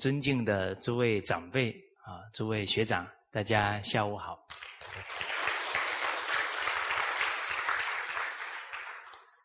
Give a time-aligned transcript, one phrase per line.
[0.00, 1.70] 尊敬的诸位长辈
[2.04, 4.48] 啊，诸位学长，大家下午好。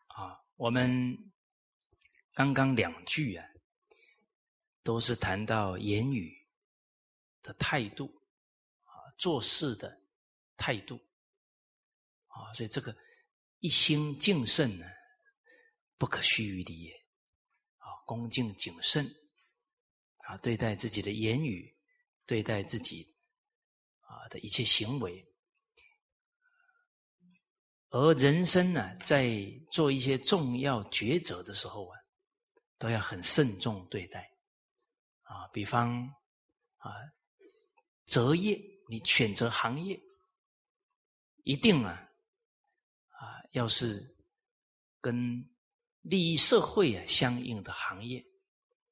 [0.06, 1.14] 啊，我们
[2.32, 3.46] 刚刚两句啊，
[4.82, 6.34] 都是谈到言语
[7.42, 8.06] 的态度
[8.84, 10.00] 啊，做事的
[10.56, 10.98] 态度
[12.28, 12.96] 啊，所以这个
[13.58, 14.86] 一心敬慎呢，
[15.98, 16.94] 不可须臾离也
[17.76, 19.14] 啊，恭敬谨慎。
[20.26, 21.72] 啊，对待自己的言语，
[22.26, 23.16] 对待自己
[24.00, 25.24] 啊的一切行为，
[27.90, 29.38] 而人生呢，在
[29.70, 31.98] 做一些重要抉择的时候啊，
[32.76, 34.28] 都要很慎重对待。
[35.22, 36.02] 啊，比方
[36.78, 36.90] 啊，
[38.06, 40.00] 择业，你选择行业，
[41.44, 42.08] 一定啊
[43.10, 44.16] 啊，要是
[45.00, 45.48] 跟
[46.02, 48.24] 利益社会啊相应的行业。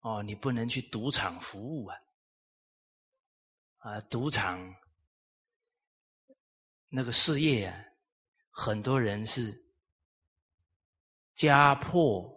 [0.04, 1.96] 哦，你不能去赌场服务啊！
[3.78, 4.74] 啊，赌场
[6.90, 7.84] 那个事业啊，
[8.50, 9.64] 很多人是
[11.34, 12.30] 家破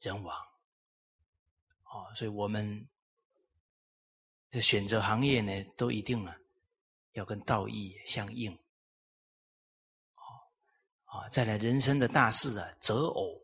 [0.00, 0.34] 人亡。
[1.82, 2.88] 哦，所以我们
[4.48, 6.34] 这选择行业呢，都一定啊，
[7.12, 8.50] 要跟道义相应。
[10.14, 10.24] 哦，
[11.04, 13.41] 啊，再来人生的大事啊，择偶。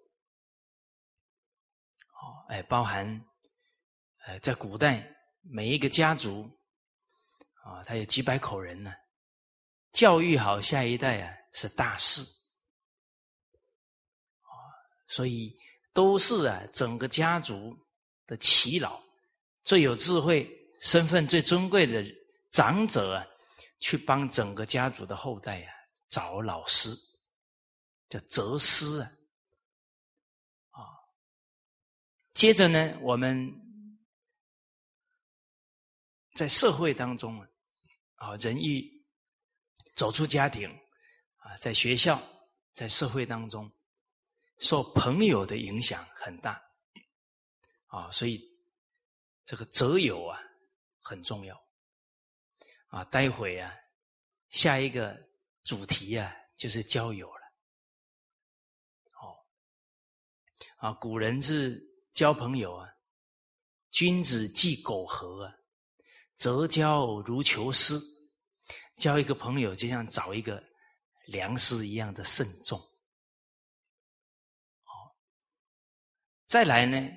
[2.49, 3.07] 哎，包含，
[4.25, 5.07] 呃，在古代
[5.43, 6.51] 每一个家族，
[7.63, 8.91] 啊，他有几百口人呢，
[9.93, 12.23] 教育好下一代啊是大事，
[14.41, 14.49] 啊，
[15.09, 15.55] 所以
[15.93, 17.77] 都是啊整个家族
[18.27, 18.99] 的耆老，
[19.63, 22.03] 最有智慧、身份最尊贵的
[22.51, 23.27] 长者啊，
[23.79, 25.73] 去帮整个家族的后代啊
[26.09, 26.97] 找老师，
[28.09, 29.11] 叫择师啊。
[32.39, 33.53] 接着呢，我们
[36.35, 37.49] 在社会当中啊，
[38.15, 38.89] 啊，人一
[39.97, 40.71] 走出家庭
[41.39, 42.23] 啊，在学校、
[42.75, 43.69] 在社会当中，
[44.61, 46.63] 受朋友的影响很大
[47.89, 48.41] 啊，所以
[49.45, 50.41] 这个择友啊
[51.01, 51.61] 很重要
[52.87, 53.03] 啊。
[53.07, 53.75] 待会啊，
[54.51, 55.29] 下一个
[55.65, 57.43] 主题啊就是交友了。
[59.23, 59.35] 哦，
[60.77, 61.88] 啊，古人是。
[62.19, 62.89] 交朋友啊，
[63.93, 65.55] 君子忌苟合啊，
[66.35, 67.97] 择交如求师。
[68.97, 70.61] 交一个朋友，就像找一个
[71.27, 72.77] 良师一样的慎重。
[74.83, 74.91] 哦，
[76.47, 77.09] 再来呢，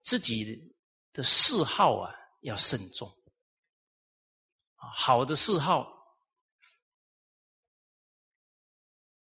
[0.00, 0.72] 自己
[1.12, 3.12] 的嗜好啊要慎重。
[4.76, 5.92] 好的嗜好，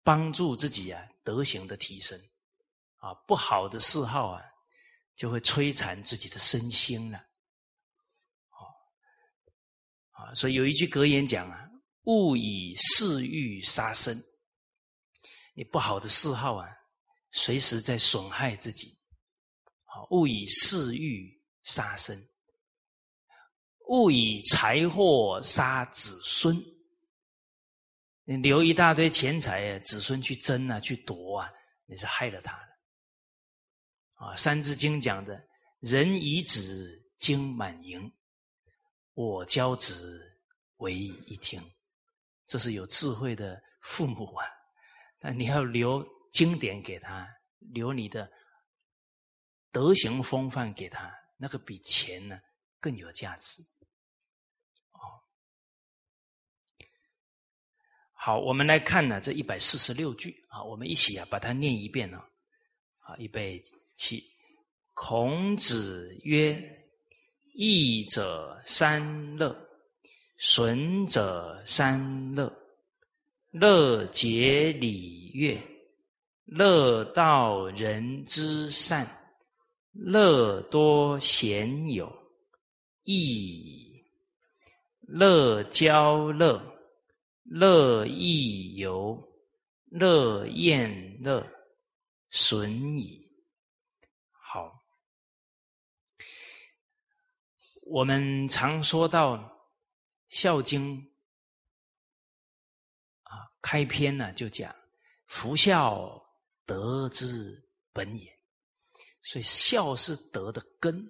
[0.03, 2.17] 帮助自己啊德行的提升。
[2.99, 4.41] 啊，不好的嗜好啊。
[5.15, 7.17] 就会摧残自己的身心了，
[8.49, 8.65] 哦，
[10.11, 11.69] 啊，所以有一句格言讲啊
[12.05, 14.21] ：“勿以嗜欲杀身。”
[15.55, 16.67] 你不好的嗜好啊，
[17.31, 18.99] 随时在损害自己。
[19.85, 21.31] 好，勿以嗜欲
[21.61, 22.27] 杀身，
[23.87, 26.59] 勿以财货杀子孙。
[28.23, 31.53] 你留一大堆钱财啊，子孙去争啊，去夺啊，
[31.85, 32.72] 你是害了他的。
[34.23, 35.45] 啊，《三字经》讲的
[35.81, 38.09] “人以子经满盈，
[39.15, 40.39] 我教子
[40.77, 41.61] 为一听”，
[42.47, 44.47] 这是有智慧的父母啊。
[45.19, 47.27] 那你要留经典给他，
[47.73, 48.31] 留你的
[49.73, 52.39] 德行风范给他，那个比钱呢
[52.79, 53.61] 更有价值。
[58.13, 62.25] 好，我们来看呢这一百四十六句啊，我们一起啊把它念一遍呢。
[62.99, 63.61] 啊，预备。
[63.95, 64.23] 七，
[64.93, 66.57] 孔子曰
[67.53, 69.55] ：“益者三乐，
[70.37, 72.51] 损者三乐。
[73.51, 75.61] 乐结礼乐，
[76.45, 79.07] 乐道人之善，
[79.91, 82.11] 乐多贤友，
[83.03, 84.03] 益
[85.01, 86.59] 乐交乐，
[87.43, 89.23] 乐亦游，
[89.91, 91.47] 乐宴乐，
[92.31, 93.21] 损矣。”
[94.31, 94.83] 好，
[97.93, 99.37] 我们常说到
[100.27, 100.99] 《孝经》
[103.21, 104.75] 啊，开篇呢就讲
[105.29, 106.19] “夫孝，
[106.65, 108.27] 德之本也”，
[109.21, 111.07] 所以孝是德的根。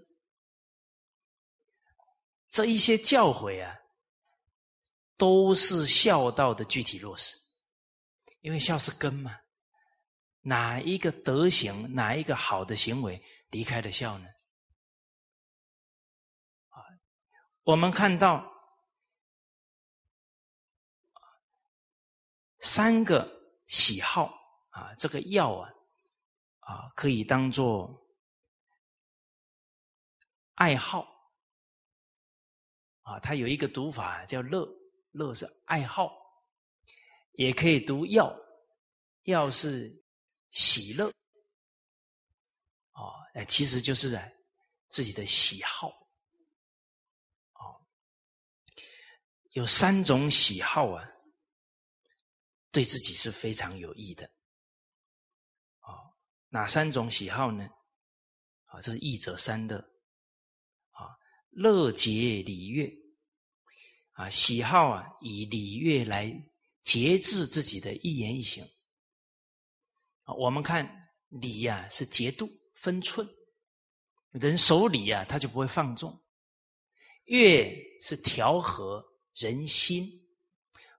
[2.49, 3.73] 这一些教诲啊，
[5.15, 7.33] 都是孝道的具体落实，
[8.41, 9.39] 因为孝是根嘛。
[10.41, 13.23] 哪一个德行，哪一个好的行为？
[13.51, 14.27] 离开了孝呢？
[17.63, 18.51] 我们看到
[22.59, 23.29] 三个
[23.67, 24.25] 喜好
[24.69, 25.69] 啊，这个药啊
[26.59, 28.05] 啊，可以当做
[30.55, 31.07] 爱好
[33.03, 34.67] 啊，它有一个读法叫乐，
[35.11, 36.11] 乐是爱好，
[37.33, 38.37] 也可以读药，
[39.23, 40.03] 药是
[40.49, 41.07] 喜乐。
[42.91, 44.29] 哦，哎，其实就是啊，
[44.89, 46.02] 自己的喜好，
[49.53, 51.03] 有三种喜好啊，
[52.71, 54.25] 对自己是非常有益的，
[55.79, 56.13] 哦，
[56.49, 57.67] 哪三种喜好呢？
[58.65, 59.77] 啊，这是益者三乐，
[60.91, 61.09] 啊，
[61.49, 62.93] 乐节礼乐，
[64.11, 66.31] 啊，喜好啊，以礼乐来
[66.83, 68.63] 节制自己的一言一行，
[70.23, 70.87] 啊，我们看
[71.29, 72.49] 礼呀，是节度。
[72.75, 73.25] 分寸，
[74.31, 76.11] 人守礼啊，他就不会放纵；
[77.25, 77.71] 乐
[78.01, 79.01] 是调和
[79.35, 80.07] 人心，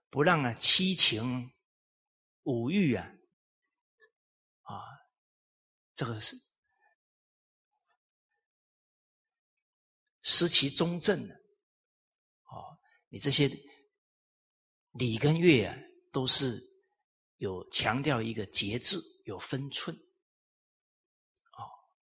[0.09, 1.51] 不让啊七情
[2.43, 3.07] 五欲啊
[4.61, 4.83] 啊，
[5.93, 6.35] 这个是
[10.21, 11.35] 失其中正的。
[12.45, 12.77] 哦，
[13.09, 13.49] 你这些
[14.91, 15.75] 礼跟乐啊，
[16.11, 16.61] 都是
[17.37, 19.95] 有强调一个节制，有分寸。
[19.95, 21.63] 哦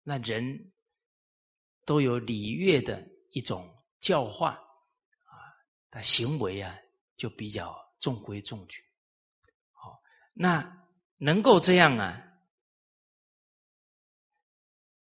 [0.04, 0.74] 那人
[1.86, 4.60] 都有礼乐的一种教化，
[5.92, 6.78] 他行为啊
[7.18, 8.84] 就比较中规中矩。
[9.72, 10.02] 好，
[10.34, 10.88] 那
[11.18, 12.22] 能够这样啊，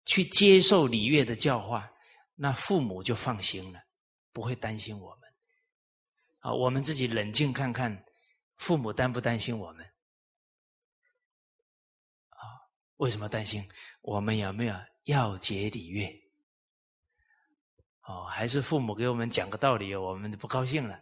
[0.06, 1.92] 去接受礼乐的教化，
[2.36, 3.84] 那父母就放心了，
[4.32, 5.30] 不会担心我们。
[6.40, 8.06] 啊，我们自己冷静看看，
[8.58, 9.86] 父母担不担心我们？
[12.30, 12.40] 啊
[12.98, 13.70] 为什么担心？
[14.02, 16.29] 我们有没有要节礼乐？
[18.10, 21.00] 哦，还是父母给我们讲个道理，我们就不高兴了？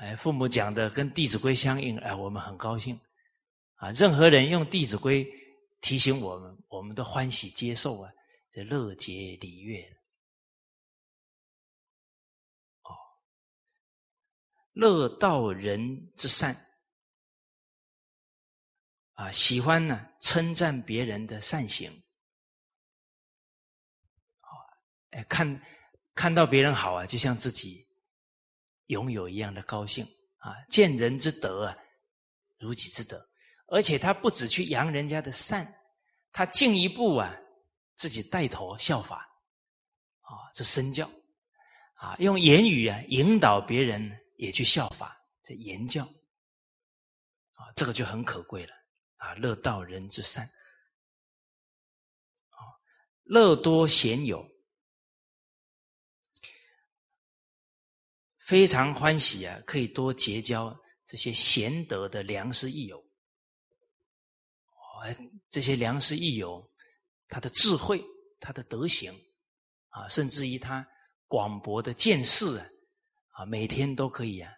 [0.00, 3.00] 哎，父母讲的跟《弟子规》相应，哎，我们很高兴。
[3.76, 5.24] 啊，任何人用《弟子规》
[5.80, 8.10] 提醒我们，我们都欢喜接受啊，
[8.50, 9.80] 这乐节礼乐。
[12.82, 12.90] 哦，
[14.72, 16.56] 乐道人之善。
[19.12, 21.92] 啊，喜欢呢，称赞别人的善行，
[25.10, 25.62] 哎，看
[26.14, 27.86] 看到别人好啊，就像自己
[28.86, 30.04] 拥有一样的高兴
[30.38, 30.54] 啊。
[30.68, 31.76] 见人之德啊，
[32.58, 33.24] 如己之德，
[33.66, 35.72] 而且他不止去扬人家的善，
[36.32, 37.36] 他进一步啊，
[37.96, 39.18] 自己带头效法，
[40.20, 41.10] 啊，这身教
[41.94, 46.04] 啊，用言语啊引导别人也去效法，这言教
[47.54, 48.74] 啊，这个就很可贵了。
[49.16, 50.46] 啊，乐道人之善，
[52.48, 52.56] 啊，
[53.24, 54.42] 乐多贤友，
[58.50, 60.76] 非常欢喜啊，可以多结交
[61.06, 63.00] 这些贤德的良师益友。
[65.48, 66.68] 这些良师益友，
[67.28, 68.04] 他的智慧，
[68.40, 69.14] 他的德行，
[69.90, 70.84] 啊，甚至于他
[71.28, 72.58] 广博的见识
[73.28, 74.52] 啊，每天都可以啊，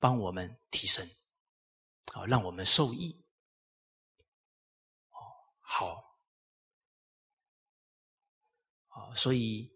[0.00, 1.08] 帮我们提升。
[2.12, 3.24] 好，让我们受益。
[5.10, 5.16] 哦，
[5.60, 6.02] 好，
[8.88, 9.70] 哦，所以，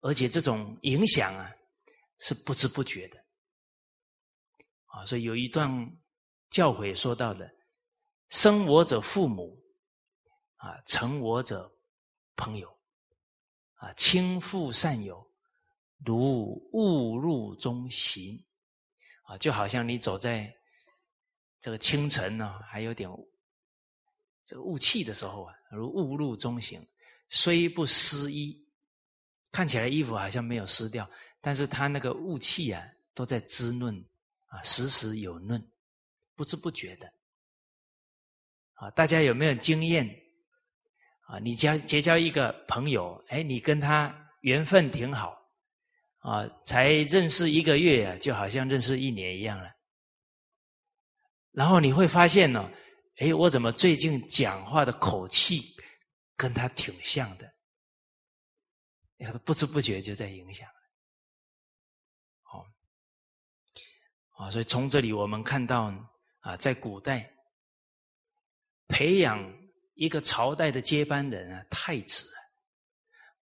[0.00, 1.48] 而且这种影响啊，
[2.24, 3.22] 是不知不觉的。
[4.86, 5.68] 啊，所以有一段
[6.48, 7.54] 教诲说到的
[8.30, 9.62] ：“生我者父母，
[10.56, 11.70] 啊，成我者
[12.34, 12.68] 朋友，
[13.74, 15.30] 啊，亲父善友，
[15.98, 18.42] 如误入中行。”
[19.28, 20.50] 啊，就好像你走在。
[21.60, 23.08] 这个清晨呢，还有点
[24.44, 26.86] 这个雾气的时候啊，如雾入中行，
[27.30, 28.54] 虽不湿衣，
[29.50, 31.10] 看起来衣服好像没有湿掉，
[31.44, 32.82] 但是它那个雾气啊，
[33.12, 33.94] 都在滋润
[34.46, 35.62] 啊，时时有润，
[36.34, 37.06] 不知不觉的
[38.72, 38.90] 啊。
[38.92, 40.08] 大家有没有经验
[41.26, 41.38] 啊？
[41.38, 45.38] 你交结交一个朋友，哎，你跟他缘分挺好
[46.20, 49.70] 啊，才认识一个月啊，就好像认识一年一样了。
[51.50, 52.72] 然后你会发现呢，
[53.18, 55.76] 哎，我怎么最近讲话的口气
[56.38, 57.52] 跟他挺像的？
[59.18, 60.66] 你看，不知不觉就在影响。
[64.34, 65.92] 啊，所以从这里我们看到
[66.40, 67.28] 啊，在古代
[68.88, 69.40] 培养
[69.94, 72.28] 一个朝代的接班人啊，太子，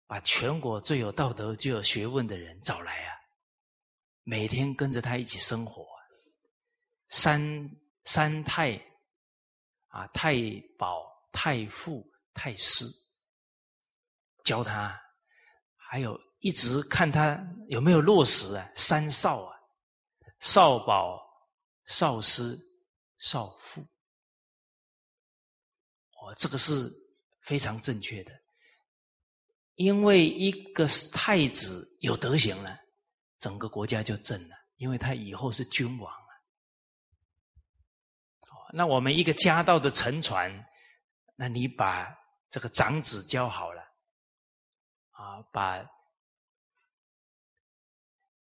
[0.06, 3.14] 把全国最有道德、最有学问的人找来啊，
[4.22, 5.86] 每天跟着他一起生活，
[7.08, 7.70] 三。
[8.04, 8.74] 三太
[9.86, 10.34] 啊，太
[10.76, 12.84] 保、太傅、太师，
[14.42, 15.00] 教他，
[15.76, 19.56] 还有一直看他有没有落实啊，三少啊，
[20.42, 21.22] 少保、
[21.84, 22.58] 少师、
[23.18, 23.80] 少妇，
[26.20, 26.90] 哦，这个是
[27.42, 28.32] 非常正确的，
[29.76, 32.76] 因为一个太子有德行了，
[33.38, 36.28] 整个国家就正了，因为他以后是君王了。
[38.74, 40.50] 那我们一个家道的沉船，
[41.36, 42.12] 那你把
[42.50, 43.82] 这个长子教好了，
[45.12, 45.88] 啊，把。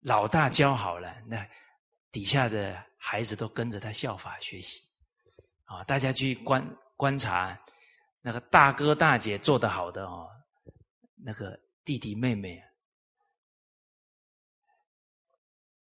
[0.01, 1.49] 老大教好了，那
[2.17, 4.81] 底下的孩子都跟着他效法学习，
[5.65, 7.55] 啊，大家去观观察
[8.23, 10.27] 那个大哥大姐做得好的哦，
[11.23, 12.59] 那个弟弟妹妹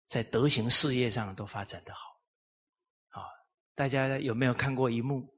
[0.07, 2.01] 在德行事业上都发展的好，
[3.09, 3.29] 啊，
[3.75, 5.31] 大家有没有看过一幕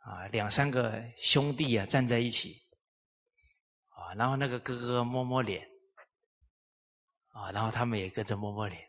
[0.00, 0.26] 啊？
[0.26, 2.54] 两三个兄弟啊站在一起，
[3.88, 5.66] 啊，然后那个哥哥摸摸脸。
[7.32, 8.82] 啊，然后他们也跟着摸摸脸，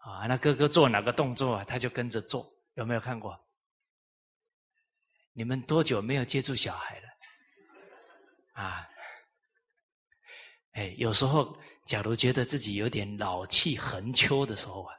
[0.00, 3.38] 啊，那哥哥做哪个动作啊，他就跟着做，有没有看过？
[5.32, 7.08] 你们多久没有接触小孩了？
[8.54, 8.88] 啊，
[10.72, 14.94] 哎，有时候假如觉得自己有点老气横秋的时候啊，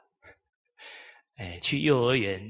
[1.36, 2.40] 哎，去幼儿园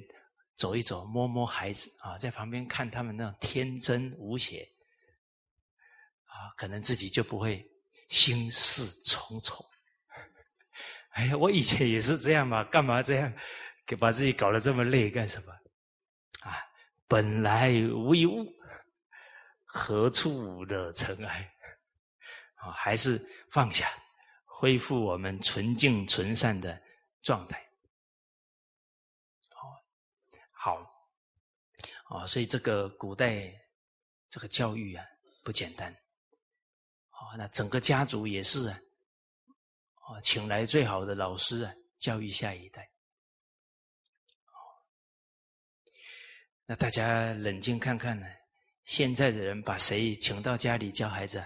[0.57, 4.63] 走一走，摸摸孩子啊，在旁边看他们那种天真无邪，
[6.25, 7.67] 啊，可能自己就不会
[8.11, 9.65] 心事重重。
[11.13, 13.33] 哎呀，我以前也是这样嘛，干嘛这样
[13.85, 15.53] 给把自己搞得这么累干什么？
[16.41, 16.57] 啊，
[17.07, 18.51] 本来无一物，
[19.65, 21.55] 何处惹尘埃？
[22.55, 23.91] 啊，还是放下，
[24.45, 26.81] 恢复我们纯净纯善的
[27.21, 27.63] 状态。
[29.51, 29.85] 好，
[30.51, 33.53] 好，啊，所以这个古代
[34.31, 35.05] 这个教育啊
[35.45, 35.95] 不简单。
[37.11, 38.79] 好，那整个家族也是啊。
[40.21, 42.89] 请来最好的老师啊，教育下一代。
[46.65, 48.27] 那大家冷静看看呢？
[48.85, 51.39] 现在的人把谁请到家里教孩子？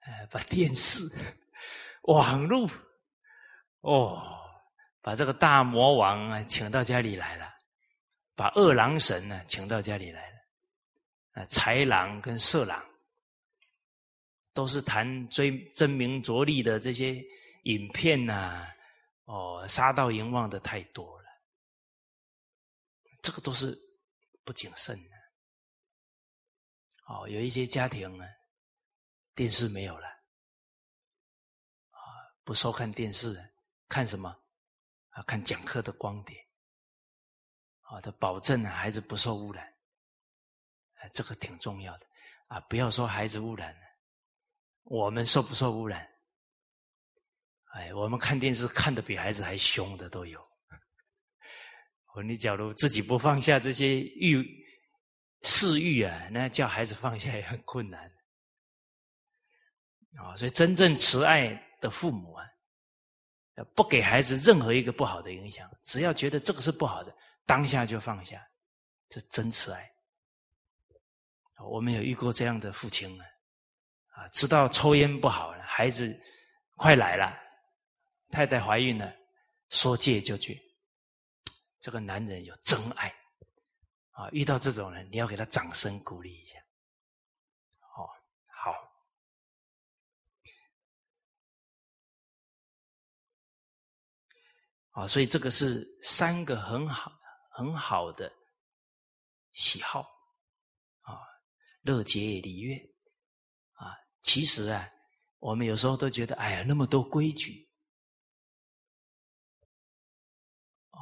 [0.00, 1.00] 呃，把电视、
[2.02, 2.70] 网络，
[3.80, 4.22] 哦，
[5.02, 7.52] 把这个大魔王啊请到家里来了，
[8.34, 10.36] 把二郎神呢请到家里来了，
[11.32, 12.87] 啊，豺狼跟色狼。
[14.52, 17.24] 都是谈追争名夺利的这些
[17.64, 18.66] 影片呐，
[19.24, 21.28] 哦，杀盗淫妄的太多了，
[23.22, 23.78] 这个都是
[24.44, 25.16] 不谨慎的。
[27.06, 28.26] 哦，有一些家庭呢，
[29.34, 30.08] 电视没有了，
[31.90, 32.00] 啊，
[32.44, 33.38] 不收看电视，
[33.88, 34.28] 看什么？
[35.10, 36.36] 啊，看讲课的光碟，
[37.82, 39.64] 啊，他保证啊，孩子不受污染，
[40.96, 42.06] 哎，这个挺重要的
[42.48, 43.74] 啊，不要说孩子污染。
[44.88, 46.08] 我们受不受污染？
[47.74, 50.40] 哎，我们看电视看的比孩子还凶的都有。
[52.14, 54.44] 我你假如自己不放下这些欲、
[55.42, 58.10] 嗜欲啊，那叫孩子放下也很困难。
[60.16, 61.48] 啊，所以真正慈爱
[61.80, 62.44] 的父母啊，
[63.76, 67.14] 不给孩子任何一个不好的影响，只要觉得这个是不好的，
[67.44, 68.42] 当下就放下，
[69.10, 69.88] 这真慈爱。
[71.70, 73.26] 我们有遇过这样的父亲啊。
[74.18, 76.12] 啊，知道抽烟不好了，孩子
[76.74, 77.38] 快来了，
[78.30, 79.14] 太太怀孕了，
[79.68, 80.60] 说戒就戒。
[81.78, 83.14] 这个男人有真爱
[84.10, 84.28] 啊！
[84.32, 86.58] 遇到这种人，你要给他掌声鼓励一下。
[87.96, 88.10] 哦，
[88.48, 88.74] 好，
[94.90, 97.12] 啊，所以这个是三个很好
[97.52, 98.32] 很好的
[99.52, 100.00] 喜好
[101.02, 101.20] 啊，
[101.82, 102.97] 乐节礼乐。
[104.22, 104.88] 其实啊，
[105.38, 107.68] 我们有时候都觉得，哎呀，那么多规矩，
[110.90, 110.98] 哦，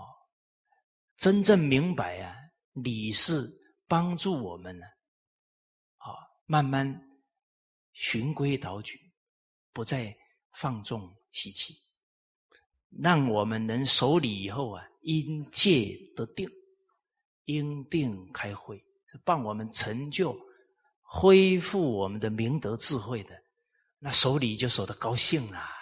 [1.16, 2.37] 真正明白啊，
[2.73, 3.49] 礼是
[3.88, 4.87] 帮助我们呢，
[5.96, 6.87] 啊，慢慢
[7.94, 9.12] 循规蹈矩，
[9.73, 10.16] 不再
[10.52, 11.75] 放纵习气，
[12.90, 16.49] 让我们能守礼以后啊，因戒得定，
[17.44, 20.37] 因定开慧，是帮我们成就。
[21.18, 23.42] 恢复我们的明德智慧的，
[23.99, 25.75] 那守礼就守得高兴啦。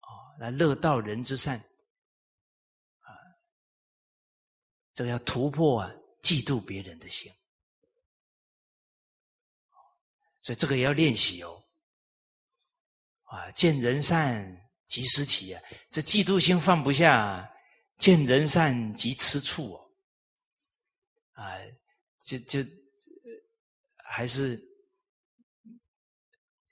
[0.00, 1.58] 哦，那乐道人之善，
[2.98, 3.08] 啊，
[4.92, 5.90] 这个要突破啊，
[6.20, 7.32] 嫉妒别人的心，
[10.42, 11.64] 所以这个也要练习哦。
[13.24, 17.50] 啊，见人善即思起啊，这嫉妒心放不下，
[17.96, 19.90] 见人善即吃醋哦，
[21.32, 21.56] 啊。
[22.24, 22.70] 就就
[23.96, 24.60] 还是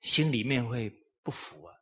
[0.01, 0.91] 心里面会
[1.23, 1.75] 不服啊，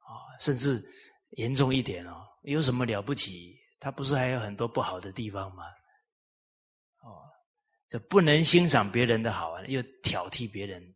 [0.00, 0.82] 啊，甚至
[1.30, 3.58] 严重一点哦，有什么了不起？
[3.78, 5.64] 他不是还有很多不好的地方吗？
[7.02, 7.22] 哦，
[7.88, 10.94] 这不能欣赏别人的好啊，又挑剔别人，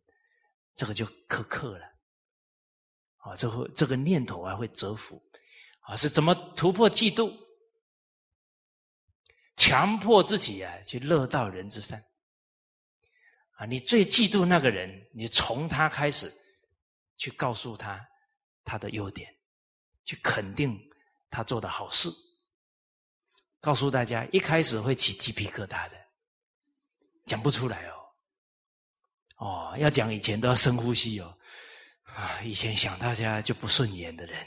[0.75, 1.85] 这个就苛刻了。
[3.17, 5.21] 啊，这会这个念头还会折服，
[5.81, 7.31] 啊，是怎么突破嫉妒？
[9.55, 12.03] 强迫自己啊，去乐道人之善。
[13.57, 16.31] 啊，你最嫉妒那个人，你从他开始
[17.17, 18.03] 去告诉他
[18.63, 19.31] 他的优点，
[20.03, 20.77] 去肯定
[21.29, 22.09] 他做的好事。
[23.59, 25.95] 告诉大家，一开始会起鸡皮疙瘩的，
[27.27, 27.95] 讲不出来哦。
[29.37, 31.37] 哦，要讲以前都要深呼吸哦。
[32.03, 34.41] 啊，以前想大家就不顺眼的人，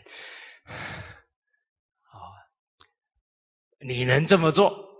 [2.10, 2.34] 啊，
[3.78, 4.92] 你能这么做？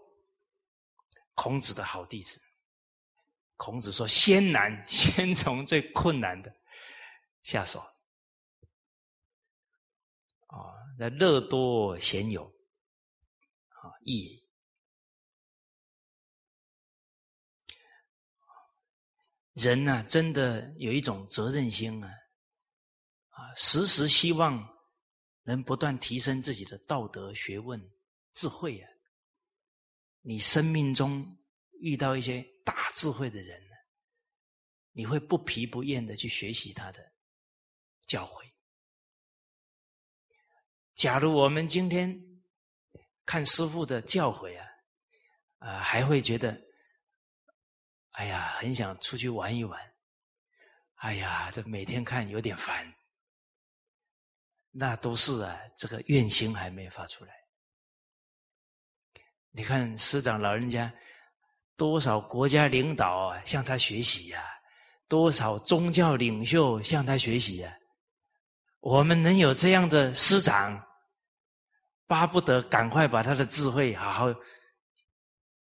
[1.34, 2.40] 孔子的好弟子，
[3.56, 6.54] 孔子说：“先难， 先从最困难的
[7.42, 7.80] 下手。”
[10.48, 12.44] 啊，那乐多贤友，
[13.68, 14.42] 啊，义。
[19.54, 22.08] 人呢，真的有一种责任心啊。
[23.30, 24.64] 啊，时时希望
[25.42, 27.80] 能不断提升自己的道德、学问、
[28.32, 28.88] 智慧啊！
[30.26, 31.36] 你生命中
[31.80, 33.62] 遇到一些大智慧的人，
[34.92, 37.12] 你会不疲不厌的去学习他的
[38.06, 38.50] 教诲。
[40.94, 42.18] 假如我们今天
[43.26, 44.66] 看师傅的教诲啊，
[45.58, 46.58] 啊，还会觉得，
[48.12, 49.94] 哎呀，很想出去玩一玩，
[50.94, 52.94] 哎呀，这每天看有点烦。
[54.70, 57.43] 那都是啊，这个怨心还没发出来。
[59.56, 60.92] 你看师长老人家，
[61.76, 64.42] 多少国家领导啊向他学习呀，
[65.06, 67.72] 多少宗教领袖向他学习呀。
[68.80, 70.84] 我们能有这样的师长，
[72.08, 74.34] 巴不得赶快把他的智慧好好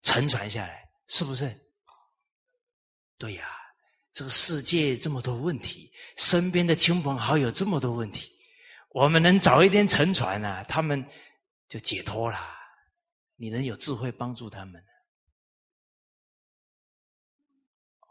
[0.01, 1.55] 承传下来，是不是？
[3.19, 3.45] 对呀，
[4.11, 8.31] 这个世界这么多问题，身边的亲朋好友这么多问题。
[8.89, 11.07] 我们能早一点沉船啊，他们
[11.69, 12.54] 就解脱了。
[13.35, 14.81] 你能有智慧帮助他们，
[18.01, 18.07] 哦，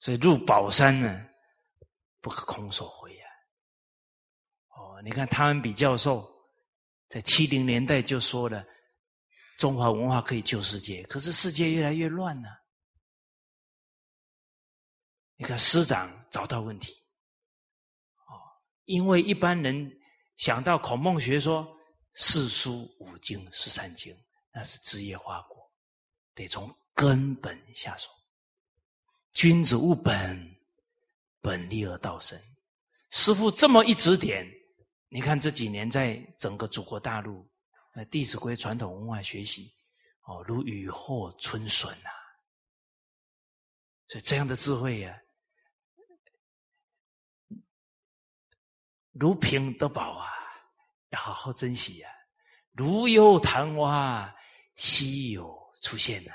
[0.00, 1.28] 所以入宝山呢，
[2.20, 3.26] 不可空手回呀。
[4.76, 6.28] 哦，你看汤恩比教授
[7.08, 8.66] 在七零年代就说了，
[9.56, 12.48] 中华文化可以救世界，可是世界越来越乱了。
[15.36, 16.92] 你看师长找到问题。
[18.26, 18.34] 哦
[18.84, 20.00] 因为一般人
[20.36, 21.77] 想到孔孟学说
[22.20, 24.12] 四书五经十三经，
[24.52, 25.72] 那是枝叶花果，
[26.34, 28.10] 得从根本下手。
[29.32, 30.56] 君子务本，
[31.40, 32.36] 本立而道生。
[33.10, 34.44] 师傅这么一指点，
[35.08, 37.48] 你看这几年在整个祖国大陆，
[37.94, 39.72] 呃，《弟子规》传统文化学习，
[40.22, 42.10] 哦，如雨后春笋呐。
[44.08, 45.16] 所以这样的智慧呀。
[49.12, 50.32] 如萍得宝啊，
[51.10, 52.10] 要好好珍惜呀！
[52.72, 54.34] 如有昙花，
[54.74, 56.32] 稀有出现呐。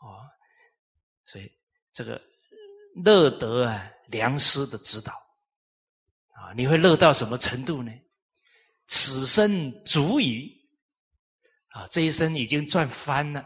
[0.00, 0.28] 哦，
[1.24, 1.52] 所以
[1.92, 2.20] 这个
[3.04, 5.12] 乐得啊，良师的指导
[6.34, 7.92] 啊，你会乐到什么程度呢？
[8.88, 10.60] 此生足矣
[11.68, 11.86] 啊！
[11.88, 13.40] 这一生已经赚翻了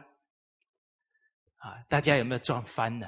[1.57, 1.83] 啊！
[1.89, 3.07] 大家有没有赚翻呢？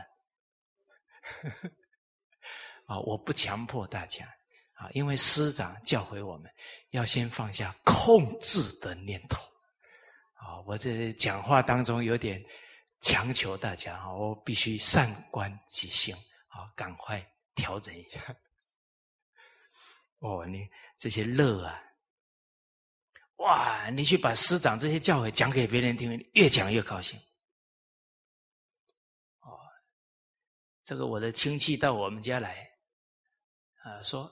[2.87, 4.38] 啊，我不强迫大家
[4.78, 6.48] 啊，因为师长教诲我们
[6.90, 9.42] 要先放下控制的念头
[10.34, 10.60] 啊。
[10.66, 12.40] 我这讲话当中有点
[13.00, 16.14] 强求大家啊，我必须善观己心
[16.46, 17.20] 啊，赶快
[17.56, 18.20] 调整一下。
[20.20, 21.82] 哦，你这些乐啊，
[23.38, 27.18] 哇，你去把师长这些教诲讲给别人听，越讲越高兴。
[29.40, 29.58] 哦，
[30.84, 32.68] 这个我的亲戚到我们家来。
[33.84, 34.30] 啊，说，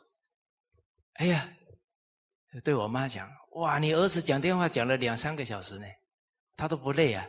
[1.18, 1.48] 哎呀，
[2.62, 5.86] 对我妈讲，哇，你儿子讲电话讲了两三个小时呢，
[6.56, 7.26] 他都不累啊。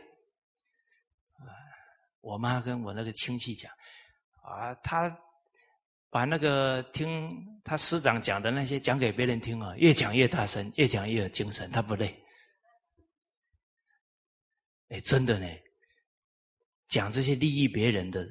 [2.20, 3.72] 我妈跟我那个亲戚讲，
[4.42, 5.16] 啊，他
[6.10, 7.30] 把那个听
[7.64, 12.22] 他师长讲的那些讲给别人听啊，越讲越大声，越讲越有精神，他不累。
[14.88, 15.46] 哎，真的呢，
[16.88, 18.26] 讲这些利益别人的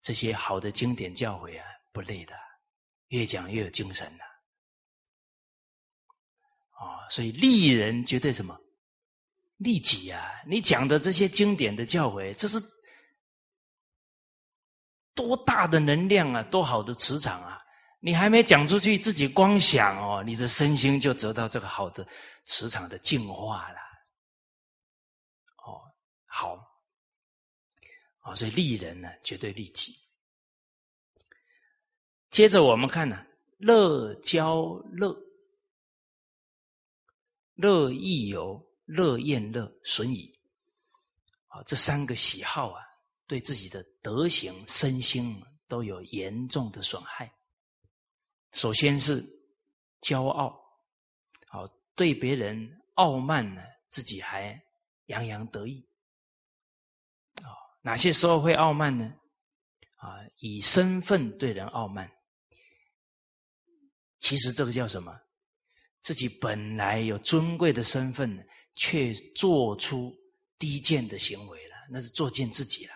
[0.00, 2.34] 这些好的经典教诲啊，不累的。
[3.08, 4.33] 越讲越有精神了，啊！
[7.10, 8.58] 所以利人绝对什么
[9.58, 10.22] 利己啊？
[10.46, 12.60] 你讲的这些经典的教诲，这是
[15.14, 17.60] 多大的能量啊，多好的磁场啊！
[18.00, 22.06] 你还没讲出去，自己光想哦，你的身心就得到这个好的
[22.44, 23.78] 磁场的净化了。
[25.64, 25.80] 哦，
[26.26, 26.58] 好，
[28.18, 29.94] 啊，所以利人呢，绝对利己。
[32.30, 33.24] 接着我们看呢，
[33.58, 35.16] 乐交乐，
[37.54, 40.32] 乐亦有，乐厌乐损矣。
[41.46, 42.82] 啊，这三个喜好啊，
[43.26, 47.32] 对自己的德行、身心都有严重的损害。
[48.52, 49.24] 首先是
[50.00, 50.60] 骄傲，
[51.48, 54.60] 好对别人傲慢呢，自己还
[55.06, 55.88] 洋洋得意。
[57.42, 59.14] 啊，哪些时候会傲慢呢？
[59.96, 62.10] 啊，以身份对人傲慢。
[64.18, 65.16] 其实这个叫什么？
[66.04, 70.14] 自己本来有尊贵的身份，却做出
[70.58, 72.92] 低贱的行为了，那是作践自己了。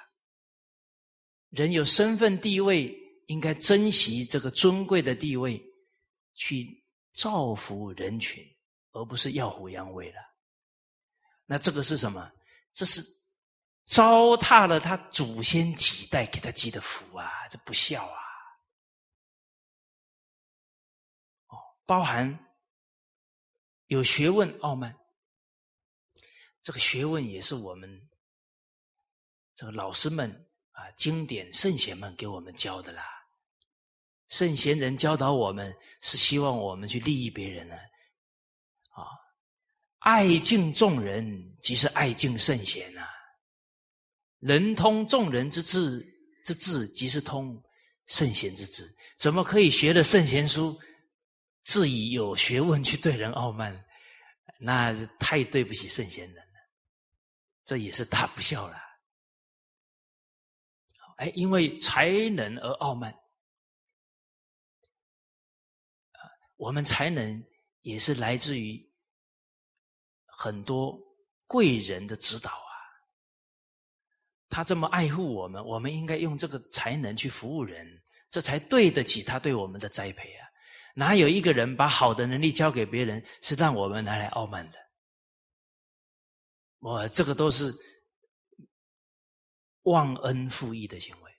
[1.48, 2.94] 人有身份地位，
[3.28, 5.58] 应该珍惜这个尊贵的地位，
[6.34, 8.46] 去造福人群，
[8.92, 10.20] 而不是耀武扬威了。
[11.46, 12.30] 那这个是什么？
[12.74, 13.02] 这是
[13.86, 17.48] 糟蹋了他祖先几代给他积的福啊！
[17.50, 18.20] 这不孝啊！
[21.46, 22.38] 哦包含
[23.88, 24.94] 有学问傲慢，
[26.62, 28.08] 这个学问也是我们
[29.54, 30.30] 这个老师们
[30.72, 33.02] 啊、经典圣贤们给我们教的啦。
[34.28, 37.74] 圣贤人教导我们，是希望我们去利益别人呢。
[38.90, 39.08] 啊，
[40.00, 43.08] 爱敬众人，即是爱敬圣贤呐。
[44.40, 46.06] 人通众人之智，
[46.44, 47.60] 之智即是通
[48.06, 48.86] 圣贤之智。
[49.16, 50.78] 怎么可以学了圣贤书？
[51.68, 53.84] 自以有学问去对人傲慢，
[54.58, 56.60] 那太对不起圣贤人了，
[57.62, 58.76] 这也是大不孝了。
[61.18, 63.14] 哎，因为才能而傲慢，
[66.56, 67.44] 我们才能
[67.82, 68.82] 也是来自于
[70.24, 70.98] 很多
[71.46, 72.72] 贵人的指导啊。
[74.48, 80.47] 他这么爱护我们，我们应该用这个才能去服务人，这才对得起他对我们的栽培啊。
[80.98, 84.78] 哪有一个人把好的能力交给别人，是让我们拿来傲慢的？
[86.80, 87.72] 我这个都是
[89.82, 91.32] 忘恩负义的行为。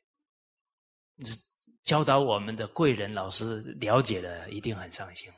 [1.84, 5.38] 教导我们的贵人老师了解了，一定很伤心了。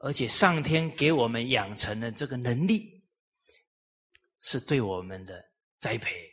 [0.00, 3.02] 而且上天给我们养成的这个能力，
[4.40, 5.42] 是对我们的
[5.80, 6.30] 栽培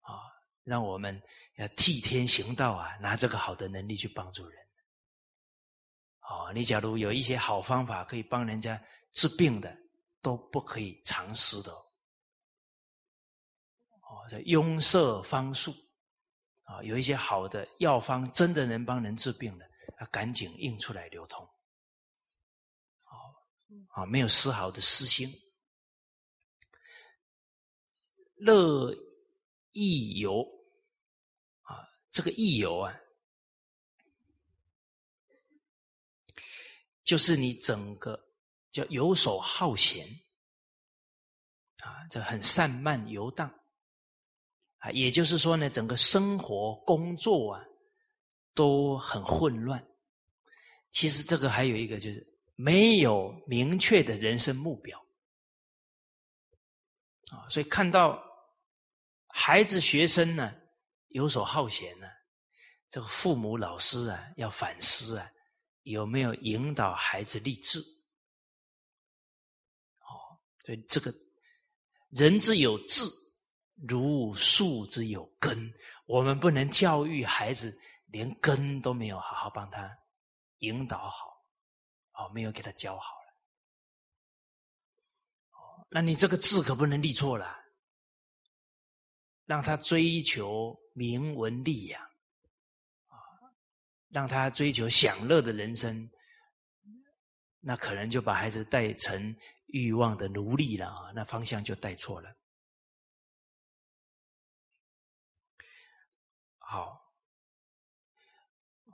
[0.00, 0.16] 啊，
[0.64, 1.22] 让我们。
[1.56, 2.96] 要替天行道啊！
[2.96, 4.58] 拿这个好的能力去帮助人。
[6.20, 9.76] 哦，你假如有一些好方法可以帮人家治病的，
[10.22, 11.70] 都不可以尝试的。
[14.00, 15.74] 哦，这庸设方术
[16.62, 21.44] 啊，有一些好的药方，真的能帮人治病的，要赶紧印出来流通。
[23.04, 23.12] 哦，
[23.88, 25.30] 啊，没有丝毫的私心，
[28.36, 28.90] 乐
[29.72, 30.61] 亦有。
[32.12, 32.94] 这个益友啊，
[37.02, 38.22] 就是你整个
[38.70, 40.06] 叫游手好闲
[41.78, 43.48] 啊，这很散漫游荡
[44.76, 47.64] 啊，也就是说呢，整个生活工作啊
[48.52, 49.82] 都很混乱。
[50.90, 55.02] 其实这个还有一个就是没有明确的人生目标
[57.30, 58.22] 啊，所以看到
[59.28, 60.58] 孩子学生呢。
[61.12, 62.06] 游手好闲呢，
[62.90, 65.30] 这个父母老师啊，要反思啊，
[65.82, 67.80] 有没有引导孩子立志？
[70.00, 71.12] 哦，对，这个
[72.10, 73.04] 人之有志，
[73.88, 75.72] 如树之有根。
[76.06, 79.90] 我们不能教育孩子，连根都没有好好帮他
[80.58, 81.44] 引导好，
[82.12, 83.34] 哦，没有给他教好了。
[85.52, 87.61] 哦，那你这个字可不能立错了，
[89.46, 90.80] 让他追求。
[90.94, 92.02] 名闻利养，
[93.06, 93.16] 啊，
[94.10, 96.10] 让他追求享乐的人生，
[97.60, 99.34] 那可能就把孩子带成
[99.68, 101.10] 欲望的奴隶了啊！
[101.14, 102.36] 那方向就带错了。
[106.58, 107.02] 好，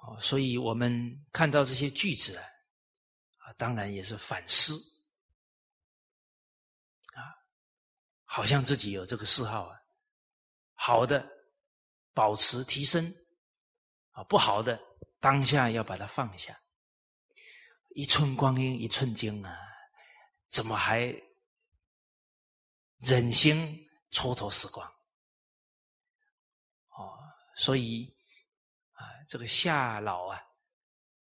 [0.02, 2.44] 哦，所以我们看到这些句子啊，
[3.38, 4.74] 啊，当然也是反思，
[7.14, 7.34] 啊，
[8.24, 9.76] 好像自己有这个嗜好啊，
[10.78, 11.34] 好的。
[12.14, 13.14] 保持提升
[14.10, 14.76] 啊，不好的
[15.20, 16.60] 当下要把它放下。
[17.90, 19.56] 一寸光阴一寸金啊，
[20.48, 21.14] 怎么还
[22.96, 24.84] 忍心蹉跎时光。
[26.88, 27.16] 哦，
[27.54, 28.12] 所以
[28.94, 30.42] 啊，这个夏老啊，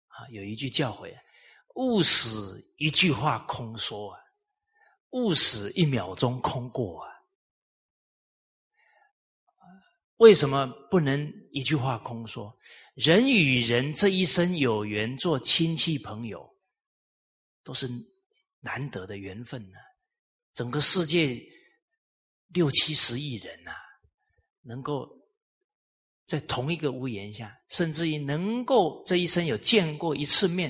[0.07, 1.21] 啊有一句教诲啊：
[1.75, 2.29] 勿使
[2.77, 4.21] 一句话空说啊，
[5.09, 7.18] 勿使一秒钟空过啊。
[10.19, 12.53] 为什么不能一句话空说？
[12.93, 16.45] 人与人这一生有缘做亲戚朋友，
[17.63, 17.89] 都是
[18.59, 19.77] 难得的缘分呢。
[20.53, 21.41] 整个世界
[22.49, 23.71] 六七十亿人呐，
[24.61, 25.07] 能够
[26.25, 30.69] 在同一个屋檐下，甚至于能够这一生有见过一次面，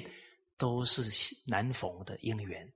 [0.58, 1.02] 都是
[1.48, 2.72] 难逢的因缘。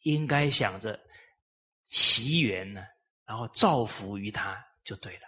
[0.00, 0.98] 应该想着
[1.84, 2.82] 惜缘呢，
[3.24, 4.66] 然后造福于他。
[4.82, 5.26] 就对了，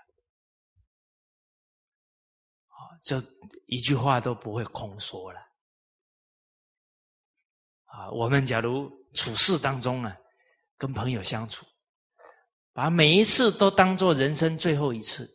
[2.69, 3.23] 啊，就
[3.67, 5.41] 一句话都不会空说了，
[7.85, 10.17] 啊，我们假如处事当中啊，
[10.77, 11.67] 跟朋友相处，
[12.73, 15.31] 把每一次都当做人生最后一次，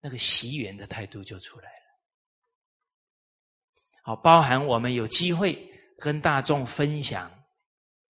[0.00, 1.78] 那个惜缘的态度就出来了。
[4.02, 5.58] 好，包含我们有机会
[5.98, 7.30] 跟大众分享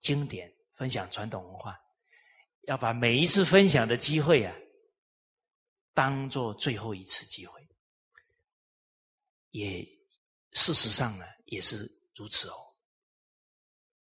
[0.01, 1.79] 经典、分享传统文化，
[2.63, 4.55] 要把每一次分享的机会啊。
[5.99, 7.61] 当做最后一次机会，
[9.51, 9.85] 也
[10.53, 12.55] 事实上呢，也是如此哦。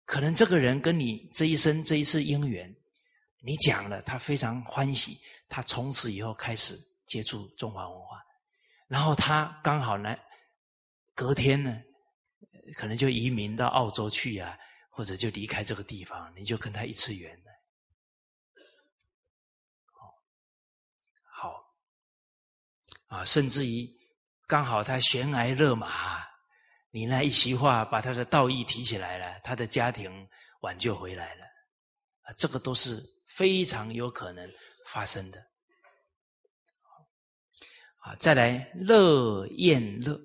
[0.05, 2.75] 可能这个人跟你这一生这一次姻缘，
[3.45, 8.21] 你讲了，他非常欢喜，他从此以后开始接触中华文化，
[8.89, 10.17] 然后他刚好呢，
[11.15, 11.81] 隔天呢，
[12.75, 14.59] 可能就移民到澳洲去啊，
[14.91, 17.41] 或者就离开这个地方，你就跟他一次缘。
[23.09, 23.91] 啊，甚至于
[24.47, 26.23] 刚好他悬崖勒马，
[26.91, 30.29] 你那一席话把他的道义提起来了，他的家庭
[30.61, 31.45] 挽救回来了，
[32.23, 34.51] 啊，这个都是非常有可能
[34.87, 35.43] 发生的。
[38.01, 40.21] 啊，再来乐宴乐，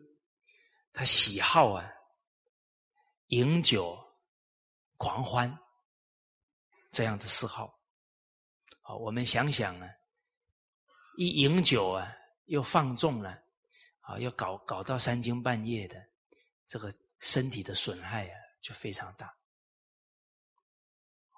[0.91, 1.89] 他喜好啊，
[3.27, 3.97] 饮酒
[4.97, 5.57] 狂欢
[6.91, 7.73] 这样的嗜好。
[8.81, 9.87] 好，我们想想啊，
[11.17, 12.13] 一饮酒啊。
[12.45, 13.43] 又放纵了，
[14.01, 15.95] 啊，又搞搞到三更半夜的，
[16.67, 19.27] 这个身体的损害啊，就非常大。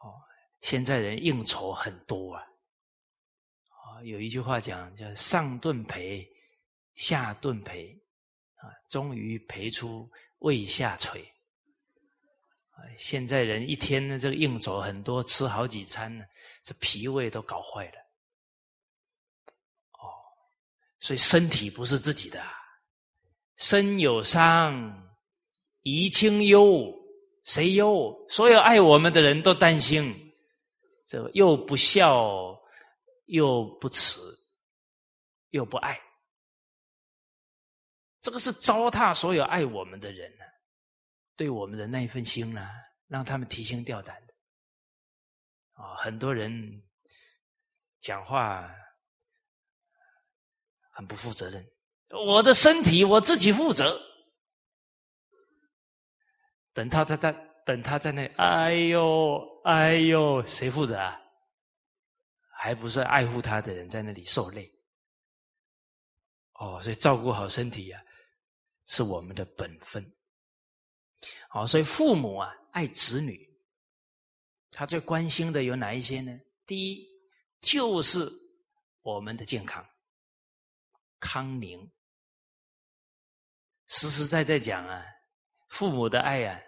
[0.01, 0.21] 哦，
[0.61, 2.43] 现在人应酬很多啊，
[3.67, 6.27] 啊，有一句话讲叫“上顿陪，
[6.95, 7.93] 下顿陪”，
[8.57, 11.21] 啊，终于陪出胃下垂。
[12.71, 16.25] 啊，现在人一天呢，这个应酬很多，吃好几餐呢，
[16.63, 18.04] 这脾胃都搞坏了。
[21.05, 22.43] 所以身体不是自己的，
[23.57, 24.73] 身有伤，
[25.83, 26.91] 贻亲忧，
[27.43, 28.11] 谁忧？
[28.27, 30.11] 所有爱我们的人都担心，
[31.05, 32.59] 这又不孝，
[33.27, 34.19] 又不慈，
[35.51, 36.01] 又不爱，
[38.19, 40.45] 这个是糟蹋所有爱我们的人呢，
[41.35, 42.67] 对我们的那一份心呢，
[43.05, 44.33] 让他们提心吊胆的。
[45.73, 46.81] 啊，很多人
[47.99, 48.67] 讲话。
[50.95, 51.63] 很不负责任，
[52.25, 54.01] 我的身体我自己负责。
[56.73, 57.33] 等他在在
[57.65, 61.21] 等他在那，哎呦哎呦，谁负责啊？
[62.57, 64.71] 还不是爱护他的人在那里受累。
[66.53, 68.01] 哦，所以照顾好身体呀，
[68.85, 70.09] 是我们的本分。
[71.49, 73.37] 好，所以父母啊，爱子女，
[74.71, 76.31] 他最关心的有哪一些呢？
[76.65, 77.05] 第一，
[77.59, 78.31] 就是
[79.01, 79.85] 我们的健康。
[81.27, 81.91] 康宁，
[83.87, 85.03] 实实在在讲啊，
[85.69, 86.61] 父母的爱啊，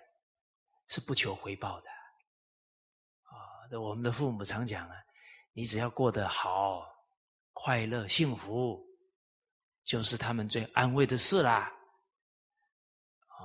[0.88, 1.89] 是不求回报的。
[3.22, 4.96] 啊，我们的父母常讲啊，
[5.54, 6.84] 你只要过得好、
[7.54, 8.84] 快乐、幸福，
[9.84, 11.72] 就是他们最安慰的事啦。
[13.28, 13.38] 啊，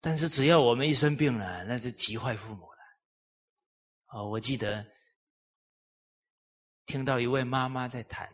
[0.00, 2.78] 但是只要我们一生病了，那就急坏父母了。
[4.06, 4.84] 啊，我记得
[6.86, 8.28] 听到一位妈妈在谈。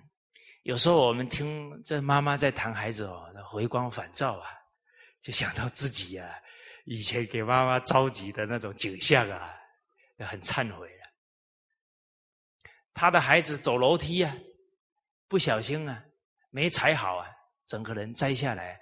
[0.67, 4.51] 有时候我们听这妈妈在谈孩子哦，回光返照啊，
[5.21, 6.29] 就想到自己啊，
[6.87, 9.55] 以前给妈妈着急的那种景象啊，
[10.19, 11.07] 很忏悔啊。
[12.93, 14.37] 他的孩子走楼梯啊，
[15.29, 16.05] 不小心啊，
[16.51, 17.31] 没踩好啊，
[17.67, 18.77] 整个人摘下来，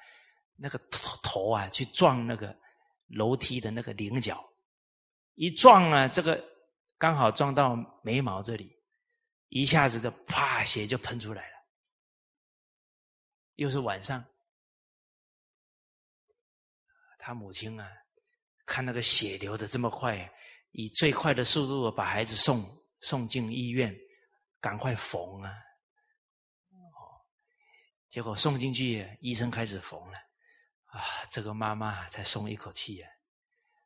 [0.57, 2.57] 那个头头啊，去撞那个
[3.09, 4.43] 楼梯的那个棱角，
[5.35, 6.43] 一撞啊，这个
[6.97, 8.75] 刚好撞到眉毛这里，
[9.51, 11.54] 一下子就啪，血就喷出来了。
[13.57, 14.25] 又是晚上，
[17.19, 17.89] 他母亲啊，
[18.67, 20.31] 看那个血流的这么快，
[20.73, 22.65] 以最快的速度把孩子送
[23.01, 23.95] 送进医院，
[24.61, 25.51] 赶快缝啊！
[26.71, 27.23] 哦，
[28.11, 30.19] 结果送进去，医生开始缝了，
[30.87, 33.09] 啊，这个妈妈才松一口气呀！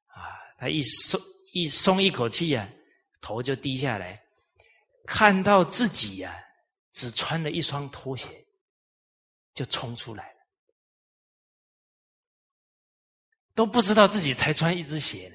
[0.06, 1.20] 啊，她一松
[1.52, 2.68] 一松一口气呀，
[3.20, 4.20] 头就低下来，
[5.06, 6.34] 看到自己呀，
[6.92, 8.46] 只穿了一双拖鞋，
[9.58, 10.38] 就冲出来了，
[13.56, 15.34] 都不知道自己才穿一只鞋呢。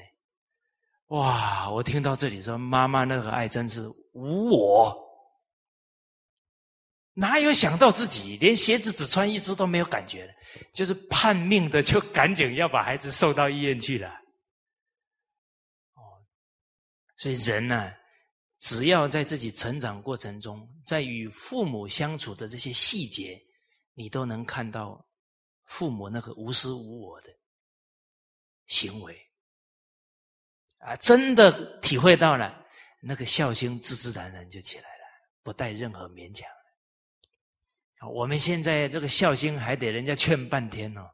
[1.08, 1.70] 哇！
[1.70, 4.98] 我听到这里说，妈妈那个爱真是无我，
[7.12, 10.34] 哪有想到自己连鞋子只穿一只都没有感觉了，
[10.74, 14.08] 就是叛命的，就赶紧要把孩子送到医院去了。
[15.96, 16.00] 哦，
[17.18, 17.92] 所以人呢，
[18.60, 23.38] 只要在自己成长过程中，在与父母相处的这些细节，
[23.94, 25.06] 你都能看到
[25.66, 27.30] 父母那个无私无我的
[28.68, 29.20] 行为。
[30.80, 32.66] 啊，真的体会到了，
[33.02, 35.06] 那个孝心自自然然就起来了，
[35.42, 36.48] 不带任何勉强。
[38.12, 41.10] 我们现在这个孝心还得人家劝半天哦，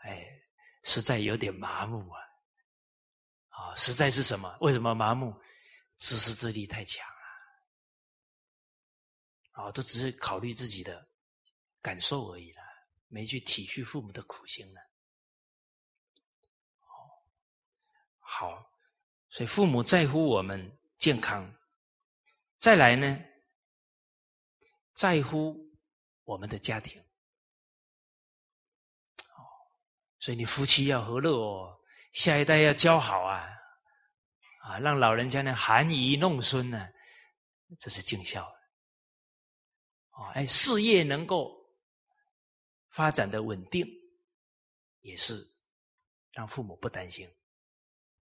[0.00, 0.26] 哎，
[0.84, 2.20] 实在有点麻木啊！
[3.50, 4.56] 啊，实在是什么？
[4.62, 5.38] 为什么麻木？
[5.98, 7.06] 自私自利太强
[9.52, 9.64] 啊！
[9.64, 11.07] 啊，都只是考虑自己的
[11.80, 12.62] 感受而已了，
[13.08, 14.80] 没去体恤父母的苦心了。
[16.80, 16.88] 哦，
[18.18, 18.64] 好。
[19.30, 21.54] 所以父母在乎我们健康，
[22.56, 23.22] 再来呢，
[24.94, 25.54] 在乎
[26.24, 26.98] 我们的家庭。
[29.34, 29.44] 哦，
[30.18, 31.78] 所以你夫妻要和乐哦，
[32.12, 33.46] 下一代要教好啊，
[34.62, 36.88] 啊，让老人家呢含饴弄孙呢，
[37.78, 38.50] 这是尽孝。
[40.12, 41.54] 哦，哎，事业能够
[42.90, 43.86] 发展的稳定，
[45.00, 45.44] 也是
[46.32, 47.28] 让父母不担心。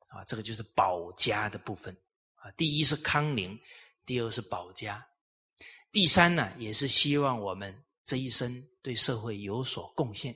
[0.08, 1.96] 啊，这个就是保家的部分
[2.36, 2.50] 啊。
[2.52, 3.60] 第一是康宁，
[4.06, 5.06] 第二是保家，
[5.92, 10.34] 第三呢，也是希望我们这一生对社会有所贡献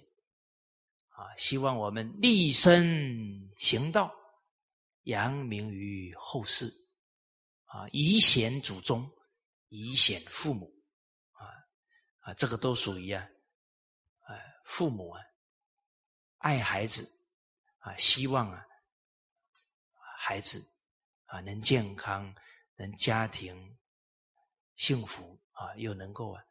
[1.09, 1.33] 啊。
[1.37, 4.13] 希望我们立身行道，
[5.03, 6.65] 扬名于后世
[7.65, 9.09] 啊，以显祖宗，
[9.69, 10.69] 以显父母
[11.31, 11.45] 啊
[12.19, 13.25] 啊，这个都属于啊，
[14.69, 15.21] 父母啊，
[16.37, 17.25] 爱孩子
[17.79, 18.63] 啊，希望啊。
[20.15, 20.63] 孩子
[21.25, 22.33] 啊，能健康，
[22.75, 23.79] 能家庭
[24.75, 26.43] 幸福啊，又能够啊，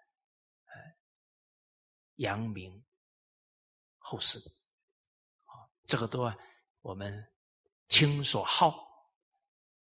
[0.64, 0.74] 呃，
[2.16, 2.85] 扬名
[3.98, 4.40] 后世
[5.44, 6.37] 啊，这个都啊，
[6.81, 7.33] 我们
[7.87, 9.09] 亲所好，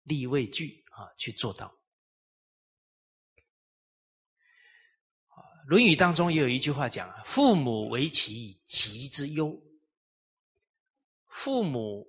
[0.02, 1.72] 力为具啊，去做到。
[5.66, 9.54] 论语》当中也有一句话讲：“父母为其疾之忧。”
[11.28, 12.06] 父母。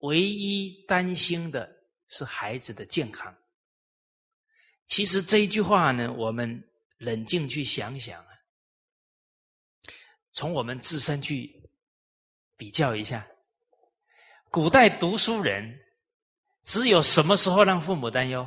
[0.00, 3.34] 唯一担心的是孩子的健康。
[4.86, 6.62] 其实这一句话呢，我们
[6.98, 8.28] 冷静去想想啊，
[10.30, 11.58] 从我们自身去
[12.54, 13.26] 比较一下，
[14.50, 15.80] 古代读书人
[16.64, 18.46] 只有什么时候让父母担忧？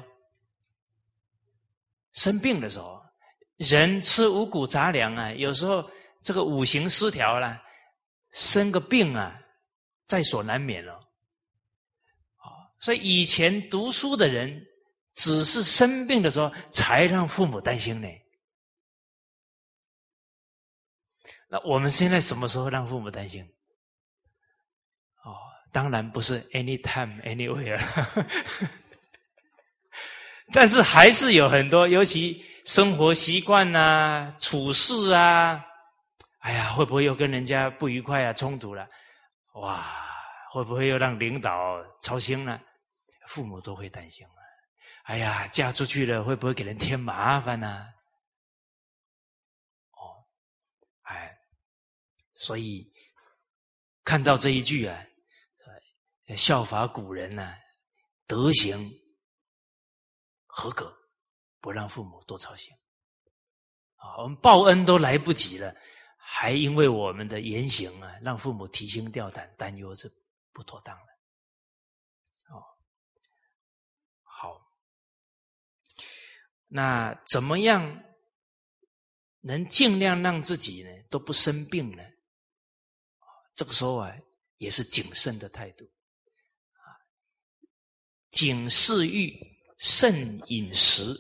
[2.12, 3.04] 生病的时候，
[3.58, 5.88] 人吃五谷杂粮啊，有时候
[6.22, 7.62] 这个五行失调了，
[8.32, 9.40] 生个病啊，
[10.06, 11.00] 在所难免了。
[12.80, 14.64] 所以以前读书的人，
[15.16, 18.08] 只是生病的时候才让父母担心呢。
[21.50, 23.44] 那我们现在什么时候让父母担心？
[25.24, 25.36] 哦，
[25.72, 27.82] 当然不是 anytime anywhere，
[30.54, 35.66] 但是还是有很多，尤其生活习惯呐、处事啊，
[36.40, 38.86] 哎呀，会不会又跟人家不愉快啊、冲突了？
[39.54, 40.06] 哇！
[40.52, 42.62] 会不会又让领导操心了？
[43.30, 44.32] 父母都会担心啊！
[45.04, 47.88] 哎呀，嫁出去了会不会给人添麻烦呢？
[49.92, 50.28] 哦，
[51.04, 51.32] 哎，
[52.34, 52.92] 所以
[54.04, 55.06] 看到这一句啊，
[56.36, 57.56] 效法古人呢，
[58.26, 58.92] 德行
[60.46, 60.97] 合格，
[61.60, 62.74] 不让父母多操心
[63.96, 64.18] 啊！
[64.24, 65.76] 我们报恩都来不及了，
[66.18, 70.12] 还因为我们的言行啊，让父母提心吊胆、担忧是。
[70.54, 71.06] 不妥当了，
[72.50, 72.66] 哦，
[74.24, 74.60] 好，
[76.66, 78.04] 那怎么样
[79.42, 82.04] 能尽量让自己呢都不生病呢？
[83.54, 84.12] 这个时候啊，
[84.58, 86.98] 也是谨慎的态度，啊，
[88.32, 89.40] 谨食欲，
[89.78, 91.16] 慎饮食，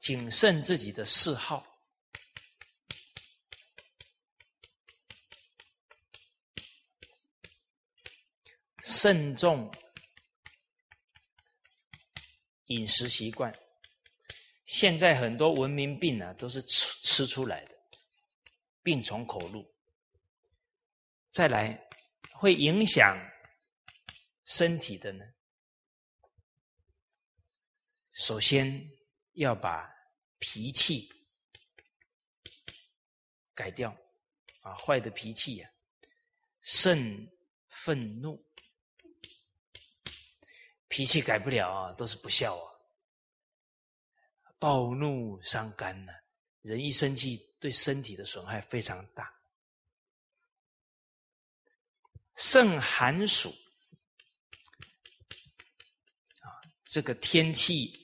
[0.00, 1.64] 谨慎自己的嗜好。
[8.82, 9.70] 慎重
[12.64, 13.56] 饮食习惯
[14.64, 17.74] 现在很多文明病啊都是吃吃出来的
[18.82, 19.70] 病从口入。
[21.30, 21.78] 再来
[22.32, 23.16] 会影响
[24.44, 25.24] 身体的呢？
[28.12, 28.90] 首先
[29.32, 29.88] 要把
[30.38, 31.08] 脾气
[33.54, 33.96] 改掉
[34.62, 35.70] 啊，坏的脾气呀，
[36.60, 37.30] 肾
[37.68, 38.44] 愤怒，
[40.88, 42.70] 脾气改不了啊，都是不孝啊。
[44.58, 46.12] 暴怒伤肝呢，
[46.62, 49.34] 人一生气，对身体的损害非常大。
[52.34, 53.50] 肾寒暑
[56.40, 56.48] 啊，
[56.84, 57.99] 这个天气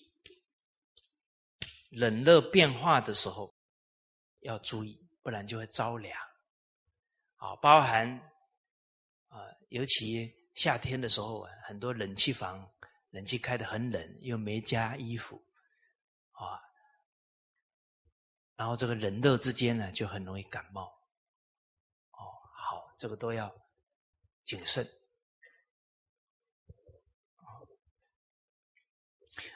[1.97, 3.55] 冷热变化的时候
[4.41, 6.15] 要注意，不然就会着凉。
[7.37, 8.07] 啊，包含
[9.29, 9.41] 啊，
[9.71, 12.71] 尤其夏天的时候啊，很多冷气房
[13.11, 15.43] 冷气开的很冷，又没加衣服。
[16.33, 16.61] 啊，
[18.57, 20.85] 然后这个冷热之间呢，就很容易感冒。
[22.11, 22.21] 哦，
[22.55, 23.51] 好，这个都要
[24.43, 24.87] 谨慎。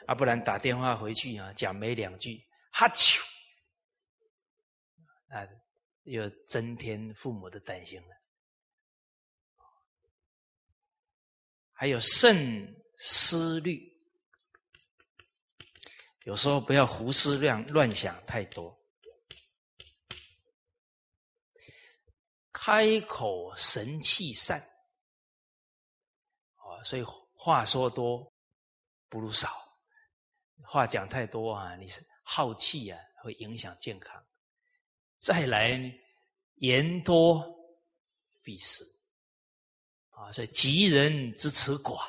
[0.07, 3.21] 啊，不然打电话回去啊，讲没两句，哈啾，
[5.29, 5.47] 啊，
[6.03, 8.15] 又增添父母的担心了。
[11.73, 13.89] 还有慎思虑。
[16.25, 18.79] 有时候不要胡思乱乱想太多，
[22.53, 24.59] 开口神气散，
[26.57, 27.03] 啊，所以
[27.33, 28.30] 话说多
[29.11, 29.49] 不如少，
[30.63, 34.25] 话讲太多啊，你是耗气啊，会影响健康。
[35.17, 35.79] 再来
[36.55, 37.45] 言多
[38.41, 38.85] 必失，
[40.11, 42.01] 啊，所以吉人之辞寡，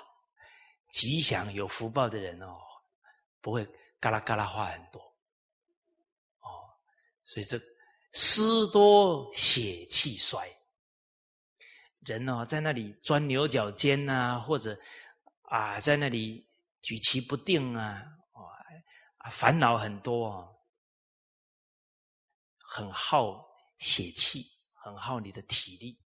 [0.93, 2.57] 吉祥有福报的人哦，
[3.41, 3.69] 不会。
[4.03, 5.01] 嘎啦嘎啦话很多，
[6.41, 6.75] 哦，
[7.25, 7.57] 所以这
[8.13, 10.51] 湿多血气衰，
[12.01, 14.77] 人哦在那里钻牛角尖呐，或者
[15.43, 16.45] 啊在那里
[16.83, 18.03] 举棋不定啊，
[19.19, 20.57] 啊烦恼很多哦，
[22.59, 23.43] 很耗
[23.79, 25.99] 血气，很耗你的体力，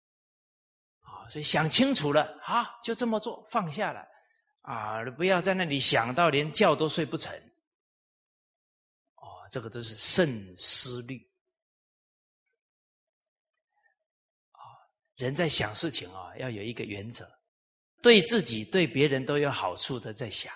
[1.01, 4.07] 啊，所以想清楚了啊，就这么做，放下了
[4.63, 7.35] 啊，不要在那里想到连觉都睡不成。
[9.15, 11.19] 哦这个都是慎思虑
[14.51, 14.59] 啊！
[15.15, 17.25] 人在想事情啊，要有一个原则，
[18.03, 20.53] 对自己、对别人都有好处的在想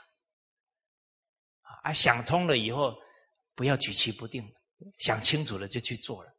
[1.83, 1.93] 啊。
[1.93, 2.97] 想通了以后，
[3.55, 4.53] 不要举棋不定，
[4.99, 6.33] 想清楚了就去做了。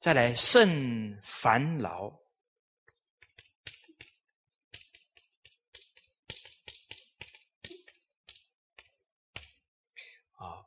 [0.00, 2.18] 再来慎烦恼。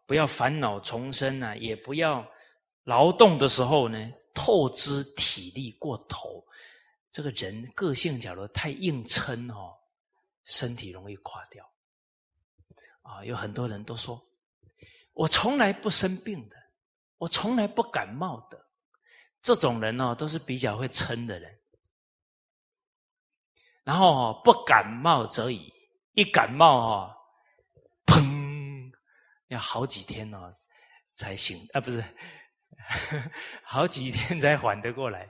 [0.06, 2.30] 不要烦恼丛生啊，也不要
[2.84, 6.46] 劳动的时候呢透支体力过头。
[7.10, 9.74] 这个人个性假如太硬撑哦，
[10.44, 11.73] 身体容易垮掉。
[13.04, 14.22] 啊，有很多人都说，
[15.14, 16.56] 我从来不生病的，
[17.18, 18.60] 我从来不感冒的。
[19.42, 21.60] 这种人哦，都是比较会撑的人。
[23.84, 25.72] 然后不感冒则已，
[26.14, 27.16] 一感冒哦，
[28.06, 28.90] 砰！
[29.50, 30.54] 要好几天哦
[31.16, 32.02] 才行啊，不是
[33.64, 35.30] 好几天才缓得过来。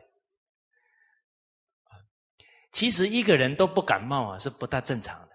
[2.71, 5.32] 其实一个人都不感冒啊，是不大正常的。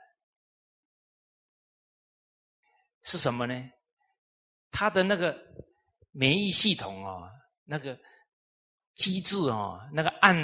[3.09, 3.71] 是什么呢？
[4.71, 5.35] 他的那个
[6.13, 7.27] 免疫系统哦，
[7.65, 7.99] 那个
[8.95, 10.37] 机制哦，那个按。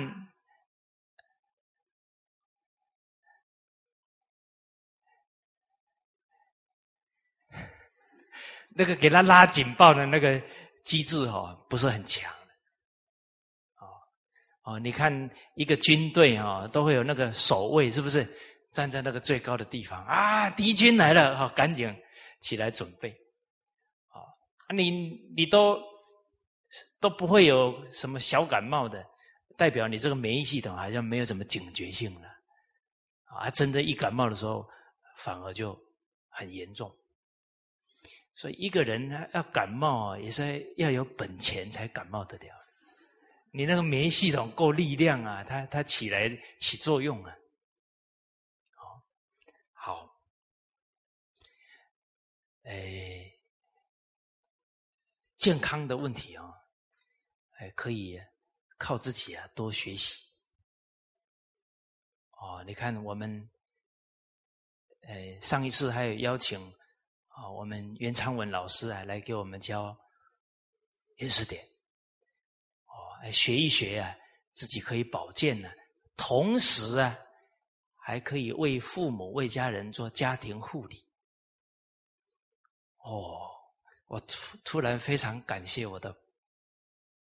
[8.74, 10.42] 那个给他拉警报的那个
[10.86, 12.32] 机制哦，不是很强
[13.76, 13.86] 哦
[14.62, 15.12] 哦，你看
[15.54, 18.26] 一个军队哦，都会有那个守卫，是不是
[18.72, 20.48] 站在那个最高的地方啊？
[20.48, 21.94] 敌军来了哦，赶紧
[22.44, 23.10] 起来准备
[24.08, 24.20] 啊！
[24.74, 24.90] 你
[25.34, 25.82] 你都
[27.00, 29.02] 都不会有什么小感冒的，
[29.56, 32.28] 代表你这个免疫系统好像没有什么警觉性了
[33.24, 33.48] 啊！
[33.50, 34.68] 真的，一感冒的时候
[35.16, 35.74] 反而就
[36.28, 36.94] 很严重。
[38.34, 42.54] 所以一个人他要感冒啊，也是要有本钱才感冒得了。
[43.52, 46.28] 你那个免疫系统够力量啊，他他起来
[46.58, 47.34] 起作用啊。
[48.74, 50.20] 好，好，
[52.64, 53.30] 哎，
[55.36, 56.52] 健康的问题啊，
[57.58, 58.18] 哎，可以
[58.78, 60.22] 靠自己啊，多学习
[62.30, 63.50] 哦，你看我们，
[65.02, 66.58] 呃，上一次还有邀请
[67.28, 69.94] 啊，我们袁昌文老师啊来给我们教
[71.16, 71.62] 原始点，
[72.86, 74.16] 哦，学一学啊，
[74.54, 75.70] 自己可以保健呢，
[76.16, 77.18] 同时啊，
[77.96, 81.03] 还可以为父母、为家人做家庭护理。
[83.04, 83.50] 哦，
[84.08, 86.14] 我突突然非常感谢我的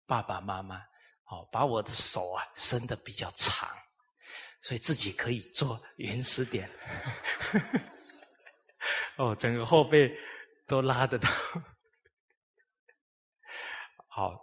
[0.05, 0.77] 爸爸妈妈，
[1.25, 3.69] 哦，把我的手啊伸的比较长。
[4.63, 6.69] 所以自己可以做原始点，
[9.17, 10.15] 哦，整个后背
[10.67, 11.27] 都拉得到，
[14.07, 14.39] 好，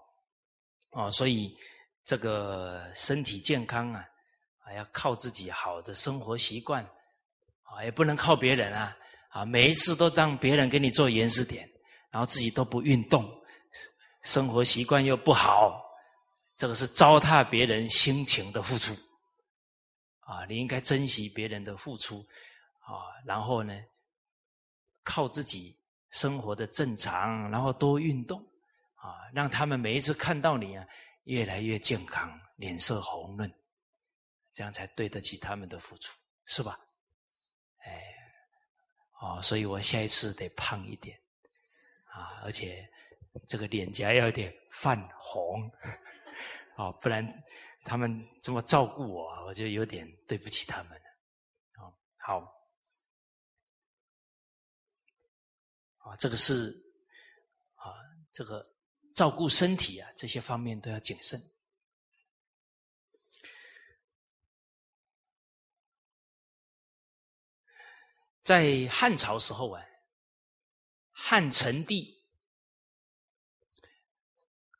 [0.90, 1.56] 哦，所以
[2.04, 4.04] 这个身体健康啊，
[4.64, 6.84] 啊，要靠自己好的生活习惯，
[7.62, 8.96] 啊，也不能靠别人啊，
[9.38, 11.70] 啊，每一次都让别人给你做延时点，
[12.10, 13.24] 然后自己都不运动，
[14.24, 15.80] 生活习惯又不好，
[16.56, 18.92] 这个是糟蹋别人辛勤的付出。
[20.22, 22.18] 啊，你应该珍惜别人的付出，
[22.80, 23.80] 啊，然后呢，
[25.04, 25.78] 靠自己
[26.10, 28.40] 生活的正常，然后多运动，
[28.96, 30.84] 啊，让他们每一次看到你啊，
[31.26, 33.48] 越来越健康，脸色红润，
[34.52, 36.12] 这样才对得起他们的付出，
[36.44, 36.76] 是吧？
[37.84, 38.02] 哎，
[39.20, 41.18] 哦，所以我下一次得胖一点，
[42.04, 42.88] 啊，而且
[43.46, 45.70] 这个脸颊要有点泛红，
[46.76, 47.26] 哦，不然。
[47.84, 51.04] 他们这么照顾我，我就有点对不起他们了。
[51.80, 52.38] 哦，好，
[55.98, 56.70] 啊，这个是
[57.76, 57.96] 啊，
[58.30, 58.66] 这个
[59.14, 61.40] 照顾身体啊，这些方面都要谨慎。
[68.48, 69.84] 在汉朝时候啊，
[71.12, 72.24] 汉成帝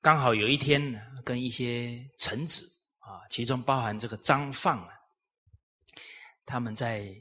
[0.01, 2.67] 刚好有一天呢，跟一些臣子。
[3.01, 4.99] 啊，其中包含这个张放啊，
[6.47, 7.15] 他们在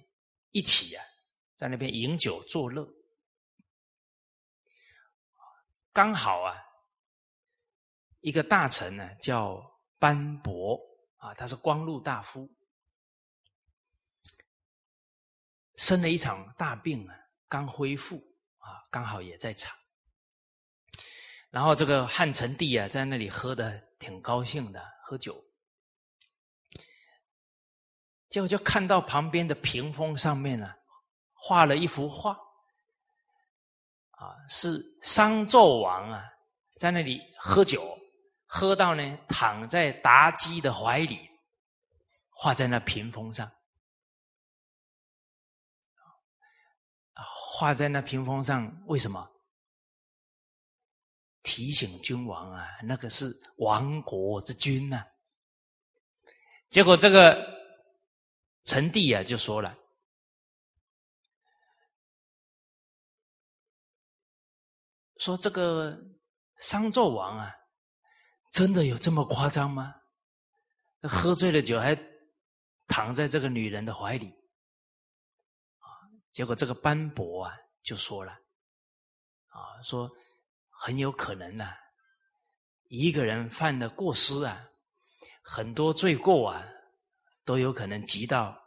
[0.51, 1.03] 一起啊，
[1.57, 2.87] 在那边饮酒作乐，
[5.91, 6.55] 刚好啊，
[8.21, 9.61] 一个大臣呢叫
[9.99, 10.79] 班伯
[11.17, 12.49] 啊，他是光禄大夫，
[15.77, 17.15] 生了一场大病啊，
[17.47, 18.17] 刚恢复
[18.57, 19.73] 啊，刚好也在场，
[21.49, 25.41] 然后这个汉成帝啊，在那里喝的挺高兴的，喝酒。
[28.29, 30.73] 结果就看到旁边的屏风上面呢，
[31.31, 32.33] 画了一幅画，
[34.11, 36.23] 啊，是商纣王啊，
[36.79, 37.97] 在那里喝酒，
[38.45, 41.29] 喝到呢躺在妲己的怀里，
[42.31, 43.49] 画在那屏风上，
[47.23, 49.29] 画在那屏风上，为什么？
[51.43, 55.03] 提醒君王啊，那个是亡国之君呐。
[56.69, 57.57] 结果这个。
[58.69, 59.73] 陈帝啊，就说了，
[65.19, 65.97] 说这个
[66.57, 67.49] 商纣王啊，
[68.51, 69.95] 真的有这么夸张吗？
[71.03, 71.97] 喝醉了酒还
[72.89, 74.33] 躺在这个女人的怀里？
[76.31, 78.31] 结果这个班伯啊，就说了，
[79.47, 80.09] 啊，说
[80.69, 81.65] 很有可能呢，
[82.89, 84.69] 一个人犯的过失啊，
[85.41, 86.65] 很多罪过啊。
[87.47, 88.61] 都有可能集到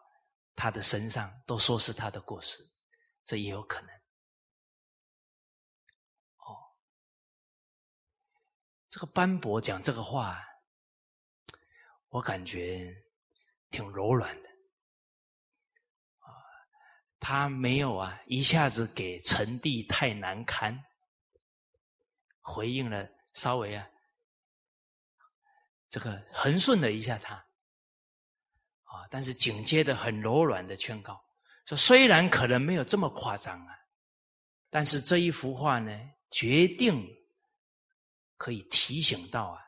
[0.56, 2.66] 他的身上，都说是他的过失，
[3.26, 3.90] 这也有可能。
[6.38, 6.56] 哦，
[8.88, 10.42] 这个斑驳讲这个话，
[12.08, 13.04] 我感觉
[13.70, 14.49] 挺柔软的。
[17.20, 20.82] 他没有啊，一下子给陈帝太难堪，
[22.40, 23.88] 回应了稍微啊，
[25.88, 27.34] 这个横顺了一下他。
[28.92, 29.06] 啊！
[29.08, 31.24] 但是紧接着很柔软的劝告
[31.64, 33.78] 说：“虽然可能没有这么夸张啊，
[34.68, 35.96] 但是这一幅画呢，
[36.28, 37.08] 决定
[38.36, 39.62] 可以提醒到啊，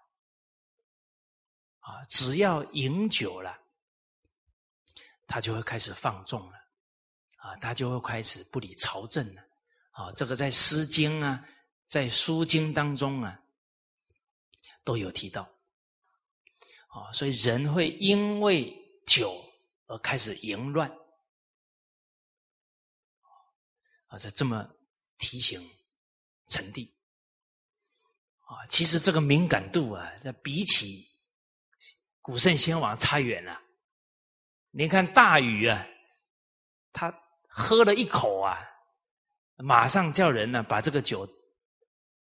[1.78, 3.56] 啊，只要饮酒了，
[5.28, 6.61] 他就会开始放纵了，
[7.42, 9.42] 啊，他就会开始不理朝政了。
[9.90, 11.44] 啊，这个在《诗经》啊，
[11.86, 13.38] 在《书经》当中啊，
[14.84, 15.42] 都有提到。
[16.88, 19.44] 啊，所以人会因为。”酒
[19.86, 20.88] 而开始淫乱，
[24.06, 24.64] 啊，这这么
[25.18, 25.60] 提醒
[26.46, 26.94] 陈帝
[28.42, 31.04] 啊，其实这个敏感度啊，那比起
[32.20, 33.60] 古圣先王差远了。
[34.70, 35.84] 你看大禹啊，
[36.92, 37.10] 他
[37.54, 38.58] 喝了一口啊，
[39.56, 41.28] 马上叫人呢把这个酒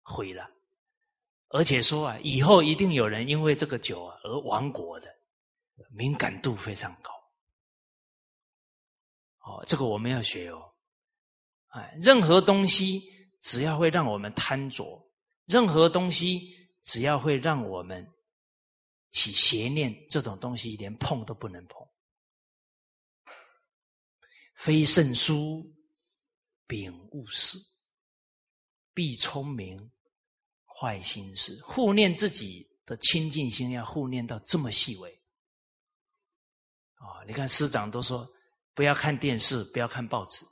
[0.03, 0.51] 毁了，
[1.49, 5.07] 而且说啊，以后一定有人因为这个酒啊而亡国的。
[5.93, 7.11] 敏感度非常高，
[9.39, 10.61] 哦，这个我们要学哦。
[11.69, 13.01] 哎，任何东西
[13.41, 14.85] 只要会让我们贪着，
[15.45, 18.07] 任何东西只要会让我们
[19.09, 21.80] 起邪念，这种东西连碰都不能碰。
[24.61, 25.65] 非圣书，
[26.67, 27.57] 秉勿视；
[28.93, 29.91] 必聪明，
[30.67, 31.59] 坏心事。
[31.63, 35.11] 护念自己的清净心，要护念到这么细微。
[36.97, 38.29] 哦，你看师长都说
[38.75, 40.45] 不要看电视，不要看报纸。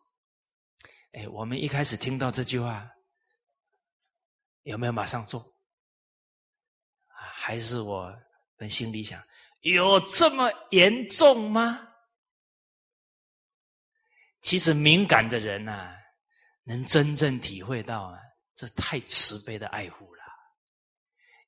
[1.12, 2.90] 哎，我们一开始听到这句话，
[4.64, 5.40] 有没有马上做？
[7.10, 8.12] 啊，还是我
[8.58, 9.24] 们心里想，
[9.60, 11.86] 有这么严重吗？
[14.42, 15.96] 其实敏感的人呐，
[16.64, 18.20] 能真正体会到啊，
[18.56, 20.24] 这太慈悲的爱护了。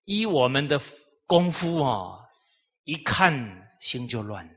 [0.05, 0.81] 依我们的
[1.25, 2.27] 功夫哦，
[2.83, 3.31] 一看
[3.79, 4.53] 心就乱了，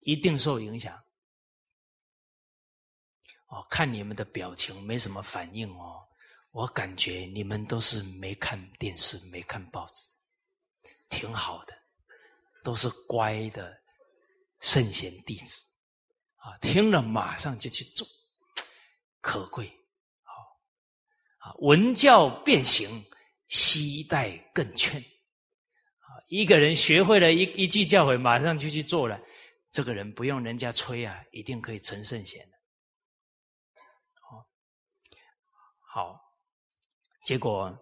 [0.00, 0.96] 一定受影响。
[3.46, 6.02] 哦，看你们的表情没什么反应哦，
[6.50, 10.10] 我感觉你们都是没看电视、没看报纸，
[11.08, 11.72] 挺好的，
[12.64, 13.80] 都是乖的
[14.60, 15.64] 圣贤弟子
[16.48, 16.58] 啊！
[16.62, 18.06] 听了马上就去做，
[19.20, 19.66] 可贵
[20.22, 20.32] 好
[21.38, 21.54] 啊！
[21.58, 22.88] 闻教变行，
[23.48, 26.08] 悉待更劝啊！
[26.28, 29.20] 一个人学会了一一句教诲，马上就去做了，
[29.70, 32.56] 这个人不用人家催啊，一定可以成圣贤的。
[34.14, 34.46] 好，
[35.80, 36.20] 好
[37.22, 37.76] 结果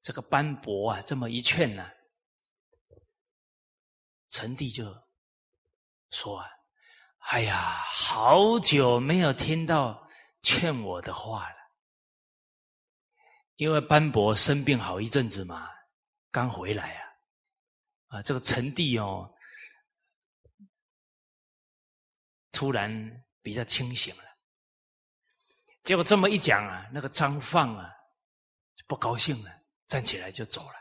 [0.00, 1.90] 这个班伯啊，这么一劝呢，
[4.30, 4.84] 陈帝就
[6.10, 6.48] 说：“啊，
[7.30, 10.08] 哎呀，好久没有听到
[10.40, 11.56] 劝我的话了。
[13.56, 15.68] 因为班伯生病好一阵子嘛，
[16.30, 19.30] 刚回来啊，啊，这个陈帝哦，
[22.50, 24.22] 突然比较清醒了。”
[25.84, 27.92] 结果这么一讲啊，那个张放啊
[28.86, 29.50] 不高兴了，
[29.86, 30.74] 站起来就走了。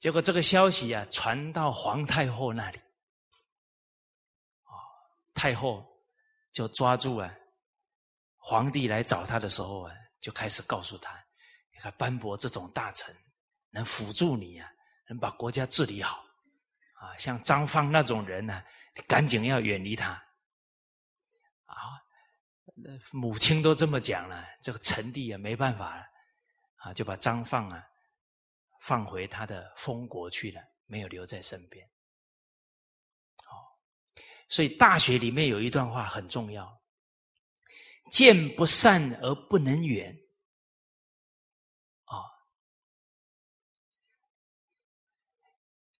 [0.00, 2.80] 结果这个消息啊传到皇太后那里，
[5.38, 5.86] 太后
[6.50, 7.32] 就抓住啊，
[8.38, 11.14] 皇帝来找他的时候啊，就开始告诉他：，
[11.72, 13.14] 你看班伯这种大臣
[13.70, 14.68] 能辅助你啊，
[15.08, 16.24] 能把国家治理好，
[16.94, 18.64] 啊，像张放那种人呢，
[19.06, 20.10] 赶紧要远离他，
[21.66, 21.76] 啊。
[23.12, 26.06] 母亲都这么讲了，这个陈帝也没办法了，
[26.76, 27.84] 啊，就把张放啊
[28.82, 31.88] 放回他的封国去了，没有留在身边。
[34.48, 36.82] 所以《大学》里面有一段话很重要：
[38.10, 40.16] 见不善而不能远，
[42.04, 42.16] 啊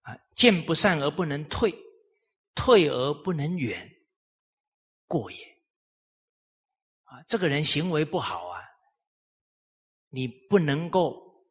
[0.02, 1.74] 啊，见不善而不能退，
[2.54, 3.90] 退而不能远，
[5.06, 5.62] 过也。
[7.04, 8.62] 啊，这个人行为不好啊，
[10.08, 11.46] 你不能够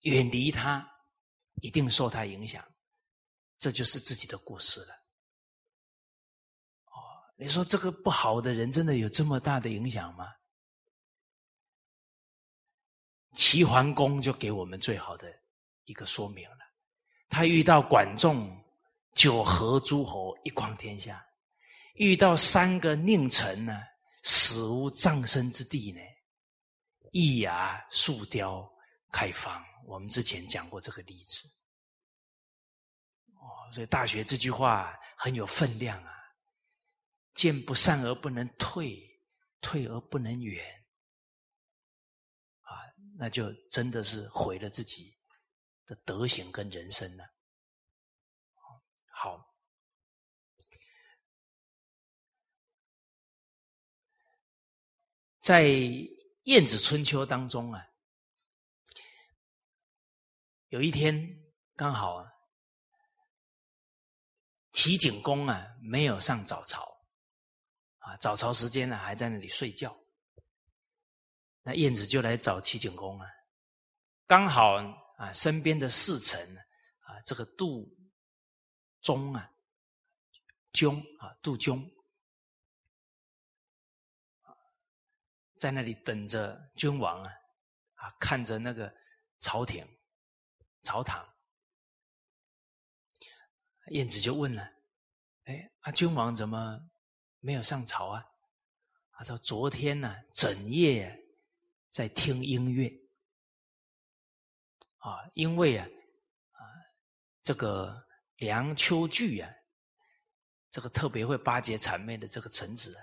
[0.00, 0.86] 远离他，
[1.62, 2.62] 一定受他影响，
[3.58, 5.03] 这就是自己的过失了。
[7.44, 10.32] 你说这个不好的人，真的有这么大的影响吗？
[13.34, 15.30] 齐桓公就给我们最好的
[15.84, 16.56] 一个说明了，
[17.28, 18.50] 他遇到管仲，
[19.14, 21.18] 九合诸侯，一匡天下；
[21.96, 23.78] 遇到三个佞臣呢？
[24.22, 26.00] 死无葬身之地呢，
[27.12, 28.66] 易牙树雕
[29.12, 29.62] 开方。
[29.84, 31.46] 我们之前讲过这个例子，
[33.34, 36.13] 哦，所以《大学》这句话很有分量啊。
[37.34, 39.20] 见不善而不能退，
[39.60, 40.64] 退而不能远，
[42.62, 42.72] 啊，
[43.18, 45.16] 那就真的是毁了自己
[45.86, 47.24] 的德行跟人生了。
[49.10, 49.52] 好。
[55.40, 55.64] 在
[56.44, 57.86] 《晏子春秋》当中啊，
[60.68, 61.14] 有一天
[61.76, 62.32] 刚好啊，
[64.72, 66.93] 齐景公啊没有上早朝，
[68.04, 69.96] 啊早朝时间呢还在那里睡觉，
[71.62, 73.26] 那晏子就来找齐景公啊，
[74.26, 74.74] 刚好
[75.16, 76.56] 啊身边的侍臣
[77.00, 77.88] 啊这个杜
[79.00, 79.50] 忠啊，
[80.80, 81.90] 雍啊杜雍。
[85.58, 87.32] 在那里等着君王啊，
[87.94, 88.94] 啊，看着那个
[89.38, 89.86] 朝廷、
[90.82, 91.26] 朝堂，
[93.86, 94.62] 晏子就问了
[95.44, 96.78] ：“哎，啊，君王怎么
[97.44, 98.26] 没有上朝啊？”
[99.12, 101.16] 他说：“昨天呢，整夜
[101.90, 102.88] 在听音乐，
[104.96, 105.86] 啊，因为啊，
[106.52, 106.60] 啊，
[107.42, 108.04] 这个
[108.38, 109.50] 梁丘据啊，
[110.70, 112.96] 这个特别会巴结谄媚的这个臣子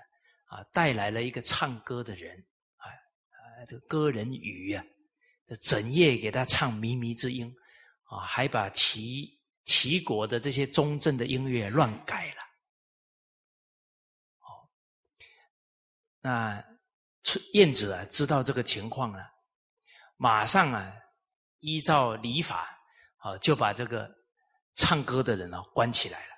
[0.48, 2.36] 啊，啊带来了一个唱歌的人
[2.76, 4.84] 啊啊，这个歌人鱼啊，
[5.46, 7.54] 这整夜给他唱靡靡之音
[8.04, 12.42] 啊，还把齐齐国的这些中正的音乐乱改了。
[14.40, 14.68] 哦，
[16.22, 16.64] 那
[17.52, 19.30] 燕子啊，知道这个情况了，
[20.16, 20.94] 马上啊，
[21.58, 22.78] 依照礼法
[23.18, 24.10] 啊，就把这个
[24.74, 26.32] 唱歌的人啊关起来了。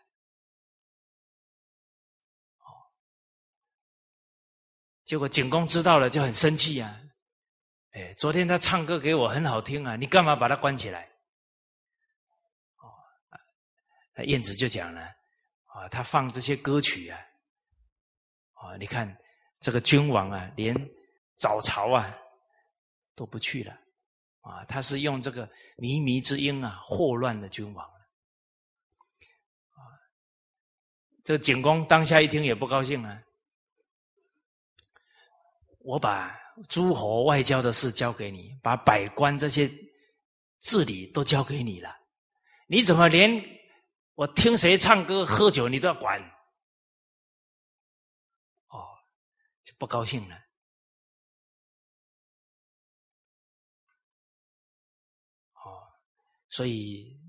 [5.05, 6.99] 结果景公知道了就很生气啊！
[7.91, 11.05] 哎，昨天他唱歌给我很好听啊，你干嘛把他关起来？
[12.79, 12.89] 哦，
[14.15, 15.03] 那燕子就讲了
[15.67, 17.21] 啊，他放这些歌曲啊，
[18.55, 19.07] 啊，你看
[19.65, 20.77] 这个君王啊，连
[21.37, 22.15] 早朝啊
[23.15, 23.73] 都不去了
[24.43, 25.47] 啊，他是用这个
[25.79, 29.81] 靡靡之音啊，祸乱的君王啊。
[31.25, 33.19] 这景公当下一听也不高兴啊。
[35.79, 36.39] 我把
[36.69, 39.67] 诸侯外交的事交给你，把百官这些
[40.61, 41.97] 治理都交给你了，
[42.67, 43.43] 你怎么连
[44.15, 46.21] 我听谁唱歌、喝酒你都要管？
[48.69, 48.85] 哦，
[49.63, 50.37] 就不高兴了。
[55.55, 55.93] 哦，
[56.51, 57.21] 所以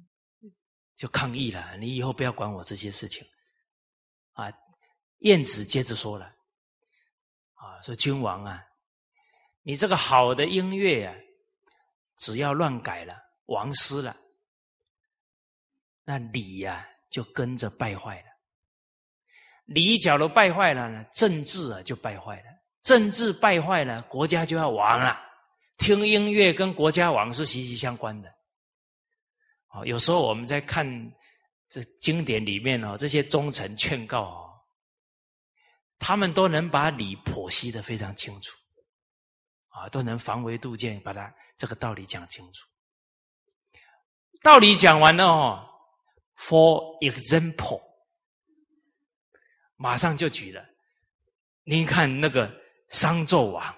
[0.96, 1.78] 就抗议了。
[1.78, 3.28] 你以后不要管我这些事情。
[4.34, 4.52] 啊，
[5.20, 6.36] 晏子接着说了。
[7.54, 8.64] 啊，说君王啊，
[9.62, 11.16] 你这个好的音乐啊，
[12.18, 14.16] 只要乱改了，王失了，
[16.04, 18.34] 那礼呀就跟着败坏了。
[19.66, 22.45] 礼假如败坏了呢，政治啊就败坏了。
[22.84, 25.20] 政治败坏了，国家就要亡了。
[25.78, 28.30] 听音乐跟国家亡是息息相关的。
[29.70, 30.86] 哦，有时候我们在看
[31.68, 34.51] 这经典里面哦，这些忠臣劝告哦。
[35.97, 38.57] 他们都能把理剖析的非常清楚，
[39.70, 42.68] 啊，都能防微杜渐，把它这个道理讲清楚。
[44.43, 45.68] 道理讲完了哦
[46.38, 47.82] ，For example，
[49.76, 50.63] 马上就举了。
[51.63, 52.51] 您看那个
[52.89, 53.76] 商纣王，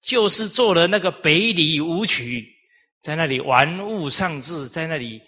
[0.00, 2.46] 就是做了那个北里舞曲，
[3.02, 5.20] 在那里玩物丧志，在那里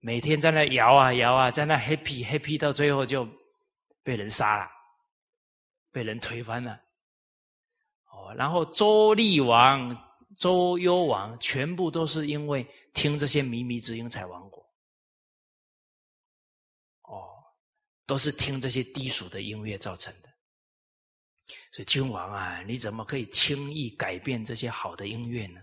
[0.00, 3.28] 每天在那摇啊摇啊，在那 happy happy，到最后就
[4.02, 4.70] 被人杀了。
[5.92, 6.80] 被人推翻了，
[8.12, 12.64] 哦，然后周厉王、周幽王全部都是因为
[12.94, 14.59] 听这些靡靡之音才亡国，
[18.10, 20.28] 都是听这些低俗的音乐造成的。
[21.70, 25.60] 所以君王啊，你怎么可以轻易改变这些好的音乐呢？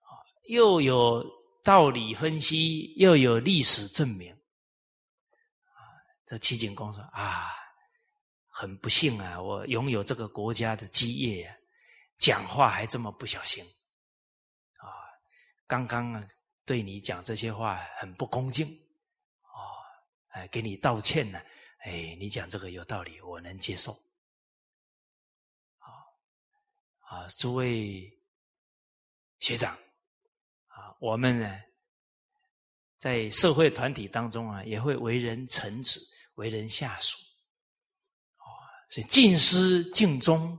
[0.00, 0.10] 啊，
[0.48, 1.24] 又有
[1.62, 4.36] 道理分析，又有历史证明，
[6.26, 7.52] 这齐景公说啊。
[8.56, 11.56] 很不幸啊，我拥有这个国家的基业呀，
[12.18, 13.64] 讲话还这么不小心，
[14.78, 14.86] 啊，
[15.66, 16.24] 刚刚啊
[16.64, 18.68] 对你讲这些话很不恭敬，
[20.34, 21.40] 哎，给你道歉呢，
[21.78, 23.92] 哎，你讲这个有道理，我能接受，
[25.78, 25.86] 啊，
[27.06, 28.10] 啊，诸位
[29.38, 29.78] 学长，
[30.66, 31.62] 啊，我们呢，
[32.98, 36.00] 在社会团体当中啊，也会为人臣子，
[36.34, 37.16] 为人下属。
[38.38, 38.44] 啊
[38.90, 40.58] 所以进失敬忠，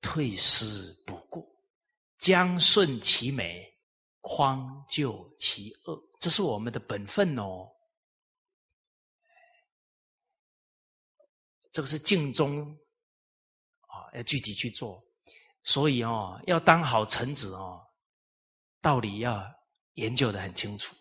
[0.00, 1.48] 退失不顾，
[2.18, 3.64] 将顺其美，
[4.20, 7.72] 匡救其恶，这是我们的本分哦。
[11.78, 12.60] 这个是敬忠
[13.82, 15.00] 啊，要具体去做。
[15.62, 17.80] 所以哦，要当好臣子哦，
[18.80, 19.48] 道理要
[19.92, 20.96] 研究的很清楚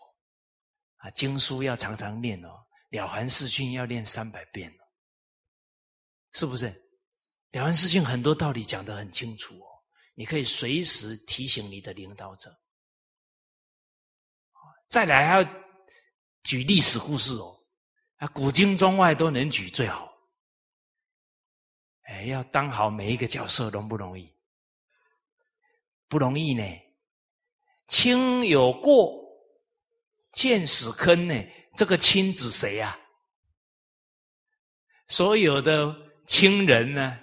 [0.97, 4.71] 啊，经书要常常念哦，了凡四训要念三百遍。
[6.33, 6.67] 是不是？
[7.53, 9.67] 了凡四训很多道理讲的很清楚哦，
[10.13, 12.55] 你可以随时提醒你的领导者。
[14.89, 15.49] 再来还要
[16.43, 17.59] 举历史故事哦，
[18.17, 20.15] 啊，古今中外都能举最好。
[22.07, 24.29] 哎，要当好每一个角色容不容易？
[26.09, 26.63] 不容易呢。
[27.87, 29.13] 亲有过，
[30.31, 31.35] 见死坑呢？
[31.75, 32.99] 这个亲指谁呀？
[35.07, 35.95] 所有的。
[36.29, 37.17] 亲人呢？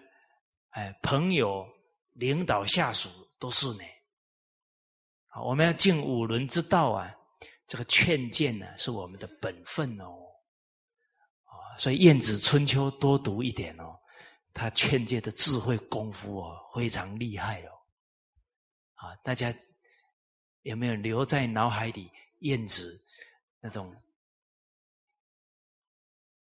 [0.71, 1.69] 哎，朋友、
[2.15, 3.85] 领导、下属都是呢。
[5.45, 7.15] 我们要尽五伦之道啊！
[7.67, 10.17] 这个劝谏呢，是我们的本分哦。
[11.77, 13.95] 所以《晏子春秋》多读一点哦，
[14.55, 17.71] 他劝诫的智慧功夫哦，非常厉害哦。
[18.95, 19.55] 啊，大家
[20.63, 22.11] 有没有留在脑海里？
[22.41, 23.03] 晏子
[23.59, 23.91] 那种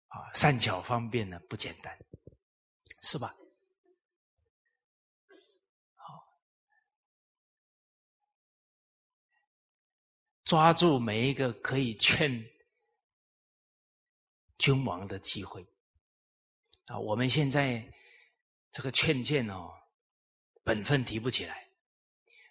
[0.07, 1.97] 啊，善巧方便呢，不简单，
[3.01, 3.33] 是吧？
[5.95, 6.39] 好，
[10.43, 12.45] 抓住每一个可以劝
[14.59, 15.65] 君王的机会
[16.85, 16.99] 啊！
[16.99, 17.91] 我们现在
[18.77, 19.73] 这个劝谏哦，
[20.63, 21.67] 本分提不起来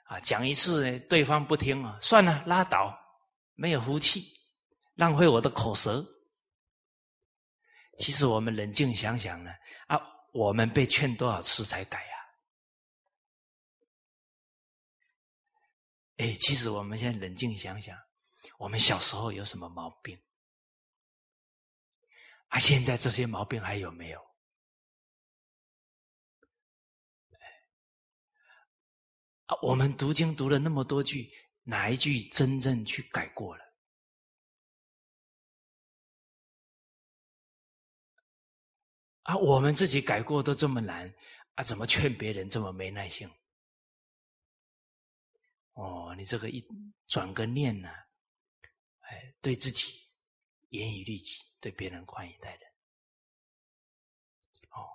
[0.07, 2.99] 啊，讲一次对方不听啊，算了，拉倒，
[3.55, 4.24] 没有福气，
[4.95, 6.05] 浪费我的口舌。
[8.01, 9.53] 其实我们冷静想想呢，
[9.87, 9.97] 啊，
[10.33, 12.16] 我们被劝多少次才改呀？
[16.16, 17.97] 哎，其实我们现在冷静想想，
[18.59, 20.20] 我们小时候有什么毛病？
[22.49, 24.27] 啊，现在这些毛病还有没有？
[29.47, 31.30] 啊，我们读经读了那么多句，
[31.62, 33.64] 哪一句真正去改过了？
[39.22, 41.12] 啊，我们自己改过都这么难，
[41.55, 43.28] 啊，怎么劝别人这么没耐性？
[45.72, 46.64] 哦，你这个一
[47.07, 47.88] 转个念呢，
[49.01, 50.01] 哎，对自己
[50.70, 52.61] 严以律己，对别人宽以待人。
[54.70, 54.88] 哦，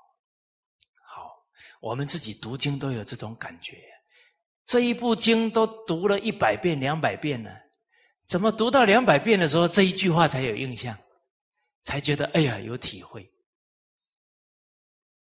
[1.06, 1.46] 好，
[1.82, 3.78] 我们自己读经都有这种感觉，
[4.72, 7.52] 这一部经都读了一百遍、两百遍了，
[8.26, 10.98] 怎么读到两百遍的时候，这一句话才有印象，
[11.82, 13.22] 才觉得哎呀有体会。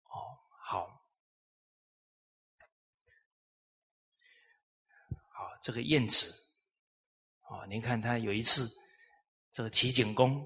[0.05, 0.17] 哦，
[0.63, 0.87] 好，
[5.29, 6.33] 好这个晏子，
[7.51, 8.67] 哦，您看他有一次，
[9.53, 10.43] 这个齐景公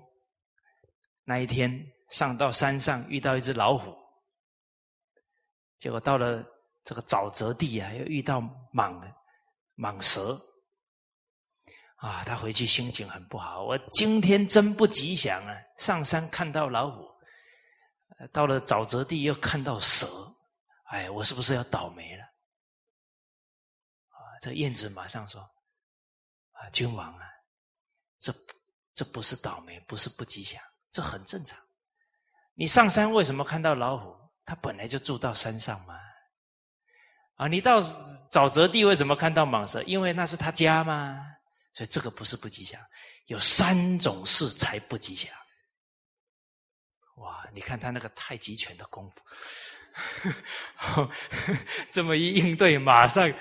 [1.23, 1.71] 那一天
[2.11, 3.97] 上到山上遇到一只老虎，
[5.77, 6.45] 结果到了
[6.89, 8.41] 这个沼泽地啊，又遇到
[8.73, 8.99] 蟒
[9.77, 10.41] 蟒蛇，
[11.97, 15.55] 啊，他回去心情很不好，我今天真不吉祥啊！
[15.77, 17.07] 上山看到老虎，
[18.33, 20.07] 到了沼泽地又看到蛇，
[20.85, 22.25] 哎，我是不是要倒霉了？
[24.09, 25.43] 啊这燕子马上说
[26.57, 27.27] ：“啊，君王啊，
[28.19, 28.33] 这
[28.95, 30.59] 这不是倒霉，不是不吉祥，
[30.91, 31.59] 这很正常。
[32.55, 34.17] 你上山为什么看到老虎？
[34.47, 36.01] 他本来就住到山上嘛。
[37.39, 37.81] 啊，你到
[38.31, 39.83] 沼泽地为什么看到蟒蛇？
[39.85, 41.25] 因为那是他家嘛。
[41.73, 42.81] 所以这个不是不吉祥。
[43.27, 45.33] 有三种事才不吉祥。
[47.17, 49.21] 哇，你看他那个太极拳的功夫，
[51.91, 53.33] 这么一应对，马上。”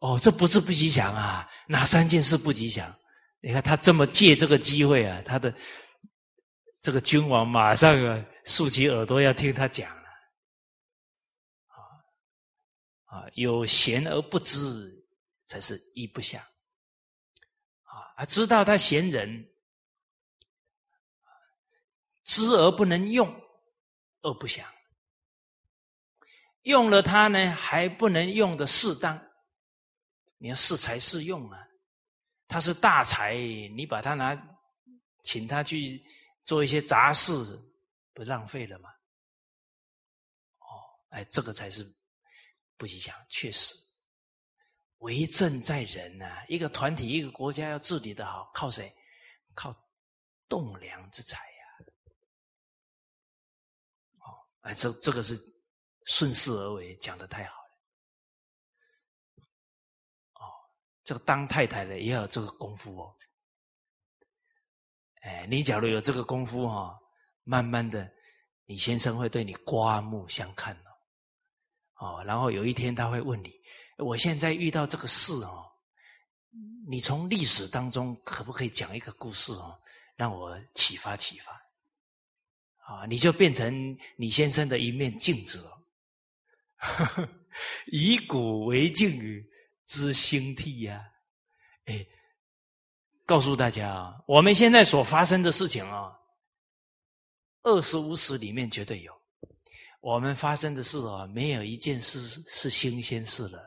[0.00, 1.48] 哦，这不是不吉祥啊！
[1.68, 2.92] 哪三件事不吉祥？
[3.40, 5.54] 你看他这么借这个机会啊，他的
[6.80, 10.08] 这个君王马上啊竖起耳朵要听他讲了。
[11.68, 11.76] 啊
[13.12, 15.04] 啊，有贤而不知，
[15.44, 16.42] 才是一不祥。
[18.16, 19.52] 啊，知道他贤人，
[22.24, 23.28] 知而不能用，
[24.22, 24.66] 二不祥。
[26.62, 29.20] 用了他呢，还不能用的适当。
[30.38, 31.68] 你要适才适用啊！
[32.48, 33.36] 他是大才，
[33.76, 34.34] 你把他拿，
[35.22, 36.02] 请他去
[36.44, 37.32] 做一些杂事，
[38.14, 38.88] 不浪费了吗？
[40.60, 40.64] 哦，
[41.10, 41.84] 哎，这个才是
[42.76, 43.14] 不吉祥。
[43.28, 43.74] 确实，
[44.98, 48.94] 为政在人呐，一个团体、一个国家要治理的好，靠谁？
[49.54, 49.74] 靠
[50.48, 51.62] 栋梁之才呀！
[54.18, 54.24] 哦，
[54.62, 55.38] 哎，这这个是
[56.06, 57.78] 顺势而为，讲的太好了。
[60.34, 60.46] 哦。
[61.04, 63.14] 这个当太太的也有这个功夫哦。
[65.22, 66.98] 哎，你假如有这个功夫哈，
[67.44, 68.10] 慢慢的，
[68.64, 70.91] 你先生会对你刮目相看哦。
[72.02, 73.54] 哦，然后有一天他会问你
[73.98, 75.64] ：“我现在遇到这个事哦，
[76.88, 79.78] 你从历史当中可不可以讲一个故事哦，
[80.16, 81.52] 让我启发启发？”
[82.84, 87.28] 啊，你就变成你先生的一面镜子哦。
[87.86, 89.48] 以古为镜。
[89.84, 91.04] 知兴替呀，
[91.84, 92.06] 哎，
[93.26, 96.10] 告诉大家啊，我们现在所发生的事情啊，
[97.64, 99.21] 二十五史里面绝对有。
[100.02, 103.64] 我们发生的事啊，没有一件事是新鲜事了。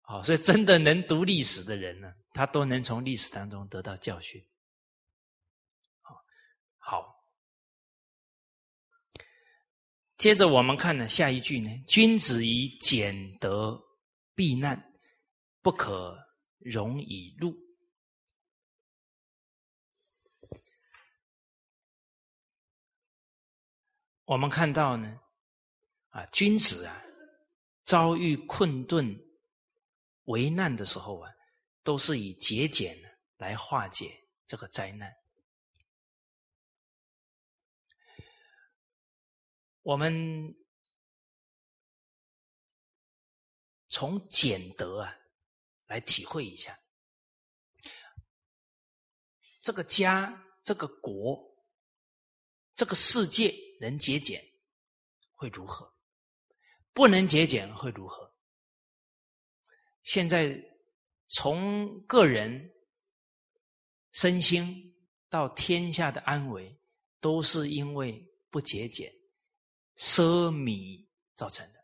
[0.00, 4.44] 好，所以真的能读历史的人呢，他都能从历史当中得到教训。
[6.00, 6.16] 好，
[6.78, 7.14] 好。
[10.18, 13.80] 接着我们看呢，下一句呢，君子以俭德
[14.34, 14.92] 避难，
[15.62, 16.18] 不可
[16.58, 17.54] 容以禄。
[24.30, 25.20] 我们看到呢，
[26.10, 27.02] 啊，君子啊
[27.82, 29.04] 遭遇困顿、
[30.26, 31.32] 危难的时候啊，
[31.82, 32.96] 都是以节俭
[33.38, 35.12] 来化解这个灾难。
[39.82, 40.54] 我们
[43.88, 45.12] 从俭德啊
[45.86, 46.78] 来体会一下。
[49.60, 51.52] 这个家，这个国，
[52.76, 53.69] 这个世界。
[53.80, 54.44] 能节俭
[55.32, 55.90] 会如何？
[56.92, 58.36] 不能节俭会如何？
[60.02, 60.54] 现在
[61.28, 62.72] 从个人
[64.12, 64.94] 身心
[65.28, 66.78] 到天下的安危，
[67.20, 69.10] 都是因为不节俭、
[69.96, 71.80] 奢靡造成的。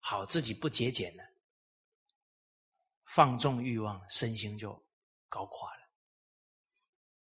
[0.00, 1.24] 好，自己不节俭了，
[3.06, 4.72] 放纵欲望，身心就
[5.28, 5.81] 搞垮了。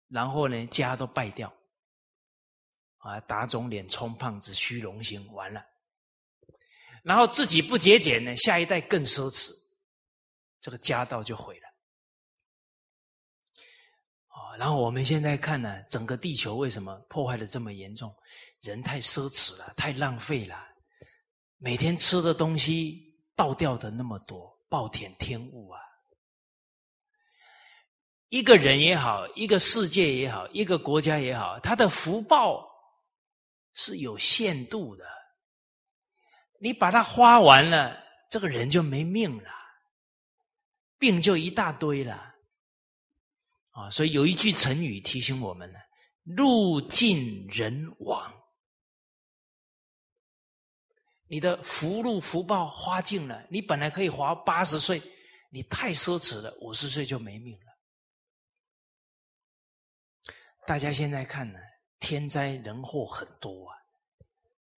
[0.10, 1.54] 然后呢，家都败掉，
[2.98, 5.64] 啊，打肿脸充胖子，虚荣心完了。
[7.04, 9.52] 然后自己不节俭呢，下一代更奢侈，
[10.60, 11.68] 这个家道就毁了。
[14.28, 18.14] 啊，然后我们现在看呢，整个地球为什么破坏的这么严重？
[18.62, 20.68] 人太奢侈了，太浪费了，
[21.58, 25.80] 每天吃的东西倒掉的那么多，暴殄天物啊！
[28.30, 32.66] 一个人也好，一个世界也好，一个国家也好，他的福报
[33.74, 35.04] 是有限度的。
[36.62, 39.52] 你把它花完了，这个人就没命了，
[41.00, 42.36] 病就一大堆了，
[43.72, 43.90] 啊！
[43.90, 45.80] 所以有一句成语提醒我们呢
[46.24, 48.32] ：“路尽人亡。”
[51.28, 55.02] 你的福禄福报花尽了，你本来可以活八十岁，
[55.50, 57.69] 你太奢侈了，五十岁就没命了。
[60.70, 61.58] 大家现在看呢，
[62.00, 63.76] 天灾人祸很多啊。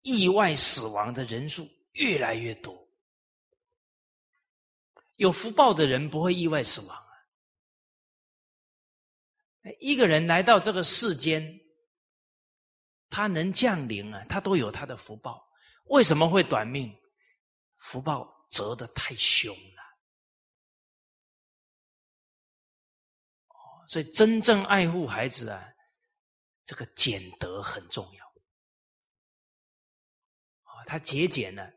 [0.03, 2.87] 意外死亡的人数越来越多，
[5.17, 7.11] 有福报的人不会意外死亡啊。
[9.81, 11.59] 一个人来到这个世间，
[13.09, 15.45] 他能降临啊，他都有他的福报。
[15.87, 16.89] 为什么会短命？
[17.79, 19.81] 福报折得太凶了。
[23.89, 25.70] 所以真正爱护孩子啊，
[26.65, 28.25] 这个俭德很重要
[30.63, 30.83] 啊。
[30.85, 31.71] 他节俭呢，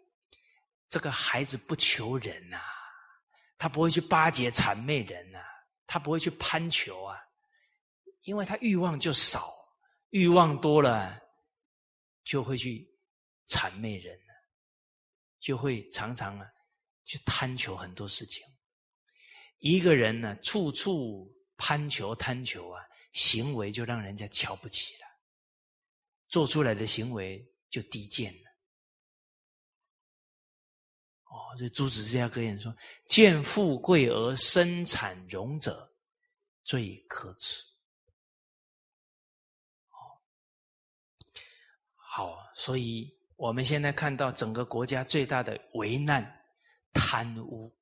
[0.89, 2.59] 这个孩子不求人呐，
[3.59, 5.41] 他不会去巴结谄媚人呐，
[5.87, 7.19] 他不会去攀求啊，
[8.23, 9.53] 因为他欲望就少，
[10.11, 11.21] 欲望多了
[12.25, 12.89] 就会去
[13.49, 14.19] 谄媚人
[15.39, 16.51] 就会常常啊
[17.05, 18.43] 去贪求很多事情。
[19.59, 22.83] 一个人呢，处处攀求贪求啊，
[23.15, 25.07] 行为就让人家瞧不起了，
[26.29, 28.51] 做出来的行为就低贱了。
[31.27, 35.93] 哦，所以朱子治家格言说：“见富贵而生产荣者，
[36.65, 37.63] 最可耻。”
[39.91, 39.97] 哦
[41.95, 46.45] 好，所以我们现在看到整个国家最大的危难——
[46.93, 47.73] 贪污。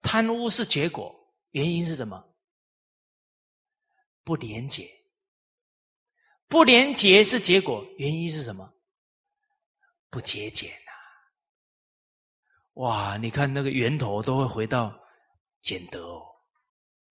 [0.00, 1.12] 贪污是结果，
[1.50, 2.31] 原因是什么？
[4.24, 4.88] 不廉洁。
[6.48, 8.70] 不廉洁是结果，原因是什么？
[10.10, 10.92] 不节俭呐！
[12.74, 14.94] 哇，你看那个源头都会回到
[15.62, 16.22] 俭德哦，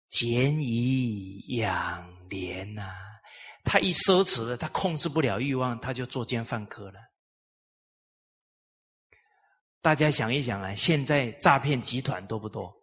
[0.10, 2.94] 俭以养廉呐。
[3.64, 7.00] 他一奢侈，他控制不了欲望，他就作奸犯科了。
[9.82, 12.79] 大家想一想啊，现在诈骗集团多不多？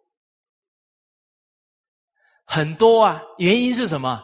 [2.49, 4.23] 很多啊，原因是什么？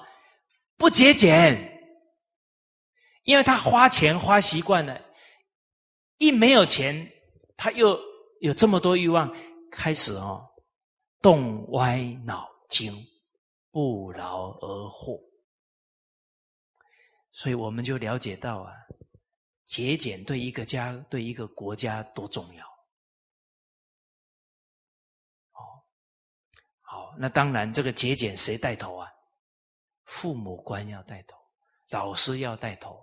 [0.78, 1.78] 不节俭，
[3.24, 5.00] 因为他花钱花习惯了。
[6.18, 7.12] 一没有钱，
[7.58, 8.00] 他又
[8.40, 9.30] 有这么多欲望，
[9.70, 10.42] 开始哦，
[11.22, 12.94] 动歪脑筋，
[13.72, 15.20] 不劳而获。
[17.34, 18.72] 所以我们就了解到啊，
[19.66, 22.73] 节俭对一个家、对一个国家多重要。
[27.18, 29.10] 那当然，这个节俭谁带头啊？
[30.06, 31.38] 父母官要带头，
[31.90, 32.98] 老师要带头，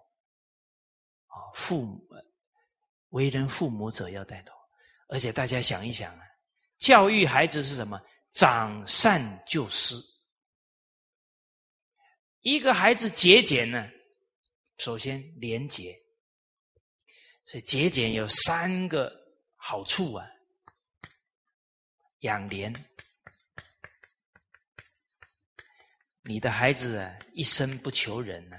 [1.27, 2.07] 啊，父母。
[3.11, 4.55] 为人父母者要带头，
[5.09, 6.25] 而且大家想一想啊，
[6.79, 8.01] 教育孩子是什么？
[8.31, 9.97] 长善救失。
[12.43, 13.91] 一个孩子节俭呢，
[14.79, 16.01] 首先廉洁，
[17.47, 19.13] 所以节俭有三个
[19.57, 20.25] 好处啊：
[22.21, 22.73] 养廉。
[26.23, 28.57] 你的孩子啊，一生不求人呢。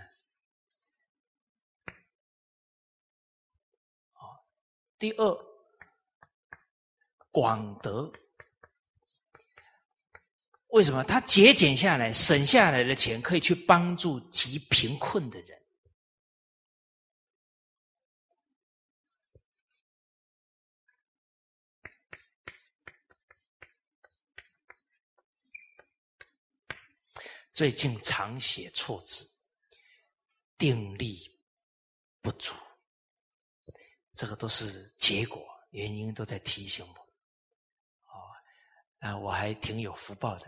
[4.98, 5.46] 第二，
[7.32, 8.12] 广德，
[10.68, 11.04] 为什么？
[11.04, 15.61] 他节俭下来，省下来的钱可以去帮助极贫困的人。
[27.54, 29.30] 最近常写错字，
[30.58, 31.20] 定力
[32.22, 32.56] 不足，
[34.14, 36.94] 这个都是结果，原因都在提醒我。
[36.94, 38.32] 哦，
[39.00, 40.48] 啊，我还挺有福报的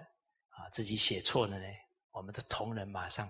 [0.49, 1.66] 啊，自己写错了呢，
[2.12, 3.30] 我们的同仁马上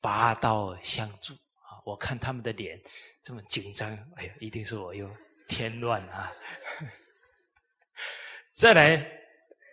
[0.00, 1.82] 拔刀相助啊！
[1.84, 2.80] 我看他们的脸
[3.22, 5.14] 这么紧张，哎呀，一定是我又
[5.46, 6.32] 添乱啊！
[8.52, 8.96] 再来，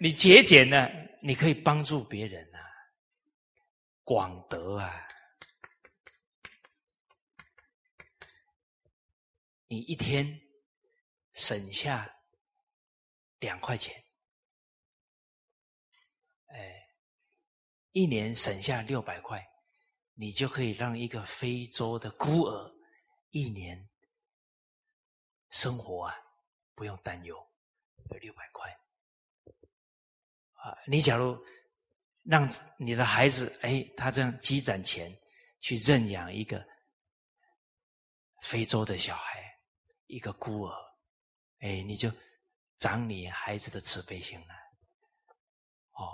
[0.02, 0.90] 你节俭呢，
[1.22, 2.75] 你可以帮助别人啊。
[4.06, 5.08] 广德啊！
[9.66, 10.40] 你一天
[11.34, 12.16] 省下
[13.40, 14.06] 两块钱，
[16.46, 16.88] 哎，
[17.94, 19.44] 一年省下六百块，
[20.14, 22.72] 你就可以让一个非洲的孤儿
[23.32, 23.90] 一年
[25.50, 26.16] 生活啊
[26.76, 27.36] 不用担忧，
[28.12, 28.72] 有六百块
[30.54, 30.78] 啊！
[30.86, 31.44] 你假如。
[32.26, 35.16] 让你的孩子，哎，他这样积攒钱
[35.60, 36.66] 去认养一个
[38.42, 39.44] 非洲的小孩，
[40.08, 40.76] 一个孤儿，
[41.60, 42.12] 哎，你就
[42.78, 44.48] 长你孩子的慈悲心了。
[45.92, 46.10] 哦，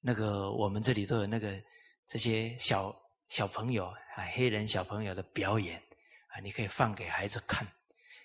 [0.00, 1.62] 那个我们这里都有那个
[2.08, 2.94] 这些小
[3.28, 5.80] 小朋友啊，黑人小朋友的表演
[6.28, 7.66] 啊，你可以放给孩子看，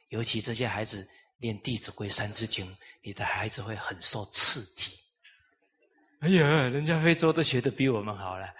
[0.10, 2.66] 尤其这些孩子练《弟子规》《三字经》，
[3.04, 4.98] 你的孩子会很受刺激。
[6.20, 8.51] 哎呀，人家非洲都学的比我们好了。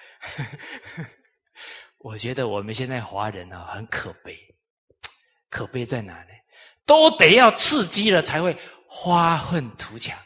[1.98, 4.38] 我觉得我们现在华人啊很可悲，
[5.50, 6.30] 可悲在哪呢？
[6.86, 8.56] 都得要刺激了才会
[9.04, 10.18] 发愤图强。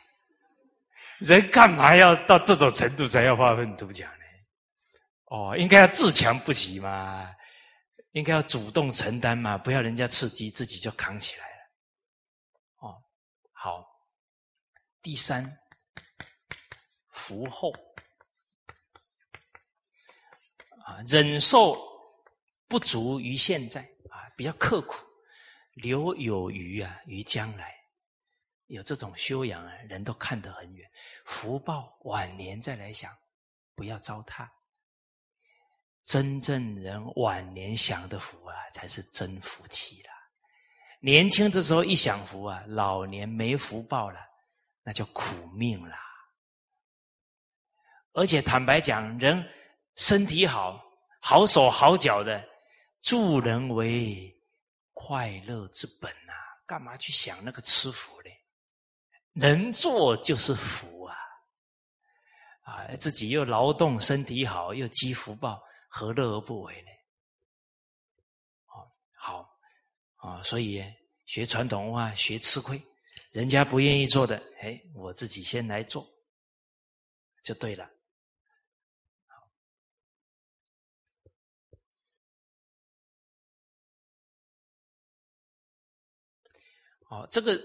[1.19, 4.25] 人干嘛要到这种程度才要发愤图强呢？
[5.25, 7.33] 哦，应该要自强不息嘛，
[8.11, 11.55] 应该要主动承担嘛，不要人家刺激自己就扛起来了。
[12.79, 13.01] 哦，
[13.53, 13.85] 好，
[15.01, 15.60] 第三。
[17.11, 17.71] 福厚
[20.85, 21.77] 啊，忍受
[22.67, 25.05] 不足于现在啊，比较刻苦，
[25.73, 27.75] 留有余啊于将来，
[28.67, 30.89] 有这种修养啊，人都看得很远。
[31.25, 33.15] 福报晚年再来想，
[33.75, 34.47] 不要糟蹋。
[36.03, 40.09] 真正人晚年享的福啊，才是真福气了。
[40.99, 44.19] 年轻的时候一享福啊，老年没福报了，
[44.83, 45.95] 那叫苦命了。
[48.13, 49.43] 而且坦白讲，人
[49.95, 50.83] 身体好、
[51.21, 52.47] 好手好脚的，
[53.01, 54.35] 助人为
[54.93, 56.33] 快乐之本呐，
[56.65, 58.29] 干嘛去想那个吃福呢？
[59.33, 61.15] 能做就是福啊！
[62.63, 66.89] 啊，自己又劳动，身体好，又积福报，何乐而不为呢？
[68.67, 69.49] 哦，好
[70.17, 70.83] 啊，所以
[71.25, 72.81] 学传统文化，学吃亏，
[73.31, 76.05] 人家不愿意做的，哎，我自己先来做，
[77.41, 77.89] 就对了。
[87.11, 87.61] 哦，这个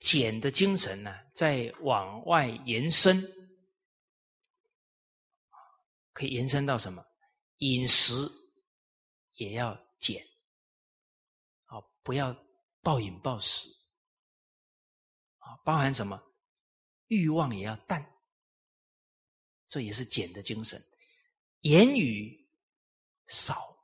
[0.00, 3.22] 俭的精神呢，在往外延伸，
[6.12, 7.06] 可以延伸到什么？
[7.58, 8.12] 饮食
[9.34, 10.26] 也要减，
[11.68, 12.36] 哦，不要
[12.82, 13.68] 暴饮暴食，
[15.38, 16.20] 啊，包含什么？
[17.06, 18.04] 欲望也要淡，
[19.68, 20.84] 这也是俭的精神。
[21.60, 22.50] 言语
[23.28, 23.75] 少。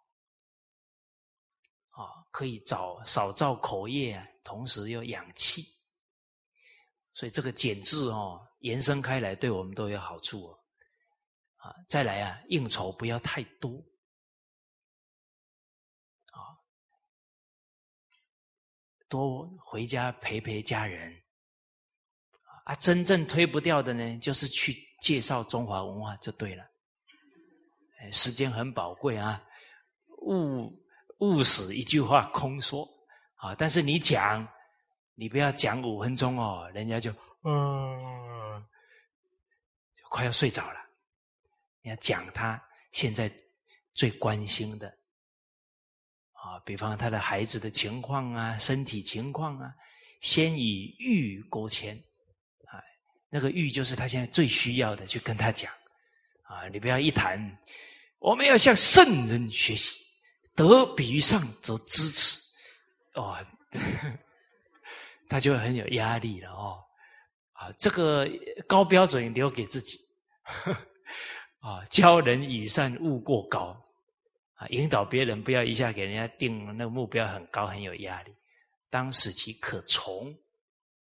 [2.32, 5.62] 可以早少造口业，同时又养气，
[7.12, 10.58] 所以这个减字哦，延伸开来对我们都有好处哦。
[11.58, 13.70] 啊，再来啊，应酬不要太多，
[16.32, 16.56] 啊，
[19.08, 21.14] 多回家陪陪家人。
[22.64, 26.64] 啊，真正推不掉的呢，就是去介绍中华文化就对了。
[28.00, 29.44] 哎，时间很宝贵啊，
[30.22, 30.81] 物。
[31.22, 32.88] 勿使一句话空说
[33.36, 33.54] 啊！
[33.54, 34.46] 但是你讲，
[35.14, 38.66] 你不要讲五分钟哦，人家就嗯，
[40.10, 40.80] 快要睡着了。
[41.80, 43.32] 你要讲他现在
[43.94, 44.88] 最关心的
[46.32, 49.72] 啊，比方他的孩子的情况啊，身体情况啊，
[50.20, 51.96] 先以欲勾牵
[52.66, 52.82] 啊，
[53.28, 55.72] 那个欲就是他现在最需要的，去跟他讲
[56.42, 56.66] 啊。
[56.72, 57.38] 你不要一谈，
[58.18, 60.01] 我们要向圣人学习。
[60.54, 62.40] 得比于上则支持，
[63.14, 63.36] 哦，
[65.28, 66.78] 他就很有压力了哦，
[67.52, 68.28] 啊，这个
[68.68, 69.98] 高标准留给自己，
[71.60, 73.74] 啊，教人以善，勿过高，
[74.54, 78.34] 啊，引导别人不要一下给人家定那个目标很高，很有压力，
[78.90, 80.30] 当使其可从，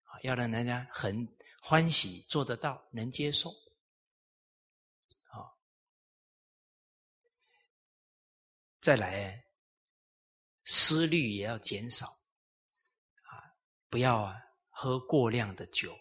[0.05, 1.27] 啊，要让人家很
[1.61, 3.51] 欢喜，做得到，能接受，
[8.83, 9.41] 再来，
[10.65, 13.39] 思虑也要减少，啊，
[13.89, 14.35] 不要啊
[14.67, 15.93] 喝过量的酒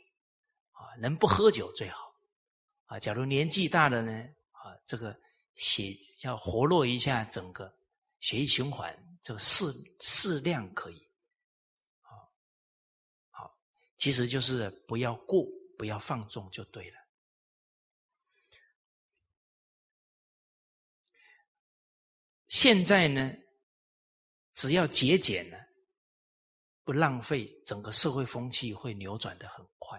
[0.72, 0.90] 啊。
[0.98, 2.12] 能不喝酒最好，
[2.86, 4.12] 啊，假如年纪大了呢，
[4.50, 5.16] 啊，这个
[5.54, 7.72] 血要活络一下整个
[8.18, 8.92] 血液循环，
[9.22, 9.64] 这个适
[10.00, 11.08] 适量可以，
[12.00, 12.32] 好，
[13.30, 13.56] 好，
[13.96, 15.46] 其实就是不要过，
[15.78, 16.98] 不要放纵就对了。
[22.52, 23.32] 现在呢，
[24.52, 25.56] 只要节俭呢，
[26.84, 29.98] 不浪费，整个社会风气会扭转的很快。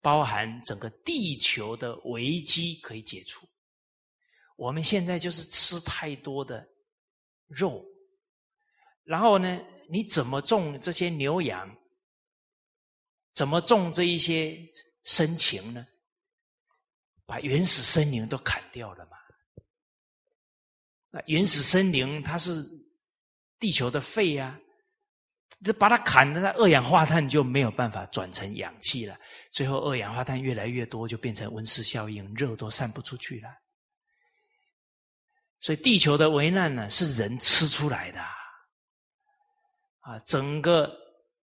[0.00, 3.44] 包含整个地球的危机可以解除。
[4.54, 6.64] 我们现在就是吃太多的
[7.48, 7.84] 肉，
[9.02, 9.60] 然后呢，
[9.90, 11.76] 你怎么种这些牛羊？
[13.32, 14.56] 怎么种这一些
[15.02, 15.84] 生情呢？
[17.26, 19.16] 把原始森林都砍掉了嘛？
[21.14, 22.60] 那原始森林它是
[23.60, 24.58] 地球的肺呀。
[25.62, 29.16] 这把它砍了，那二氧化碳就没有办法转成氧气了。
[29.52, 33.48] 最后二氧化碳越来越多，就变成温室效应，热都散不出去了。
[35.60, 38.20] 所以地球的危难呢，是人吃出来的
[40.00, 40.18] 啊！
[40.26, 40.92] 整个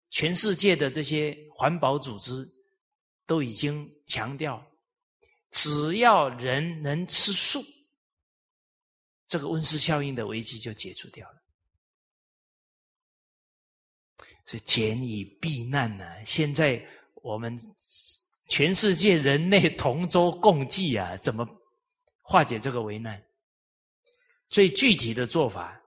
[0.10, 2.46] 全世界的这些环保组织
[3.28, 4.62] 都已经强调，
[5.52, 7.64] 只要人能吃素，
[9.30, 11.38] 这个温室效应的危机就解除掉了。
[14.48, 16.26] 所以简以避难呢？
[16.26, 16.84] 现在
[17.22, 17.58] 我们
[18.48, 21.48] 全世界人类同舟共济啊，怎么
[22.24, 23.24] 化解这个危难？
[24.50, 25.80] 最具体的做法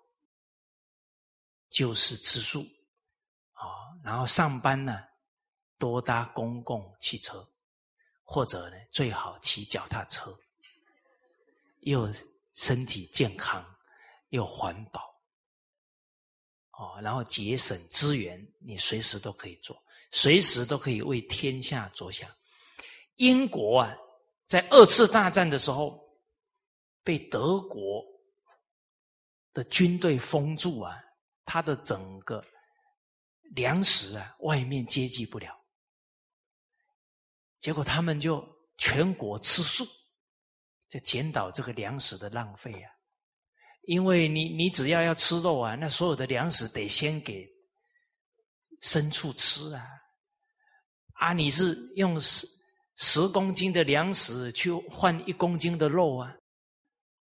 [1.69, 2.60] 就是吃素
[3.55, 3.66] 啊，
[4.05, 5.02] 然后上班呢
[5.78, 7.44] 多搭公共汽车，
[8.23, 10.32] 或者呢最好骑脚踏车，
[11.81, 12.09] 又
[12.54, 13.64] 身体健康
[14.28, 15.10] 又环保。
[16.72, 19.80] 哦，然后节省资源，你随时都可以做，
[20.10, 22.28] 随时都可以为天下着想。
[23.16, 23.94] 英国啊，
[24.46, 26.00] 在二次大战的时候
[27.04, 28.02] 被德国
[29.52, 30.98] 的军队封住啊，
[31.44, 32.42] 他的整个
[33.54, 35.54] 粮食啊，外面接济不了，
[37.58, 38.42] 结果他们就
[38.78, 39.86] 全国吃素，
[40.93, 42.90] 就减少这个粮食的浪费啊。
[43.85, 47.48] 因为你你只要要吃肉啊，那所有的粮食得先给
[48.82, 49.82] 牲畜吃啊，
[51.14, 52.47] 啊，你是用十
[52.97, 56.36] 十公斤的粮食去换一公斤的肉啊，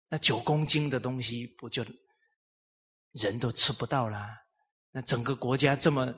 [0.09, 1.85] 那九公斤的东西不就
[3.13, 4.39] 人都吃不到啦？
[4.93, 6.15] 那整个国家这么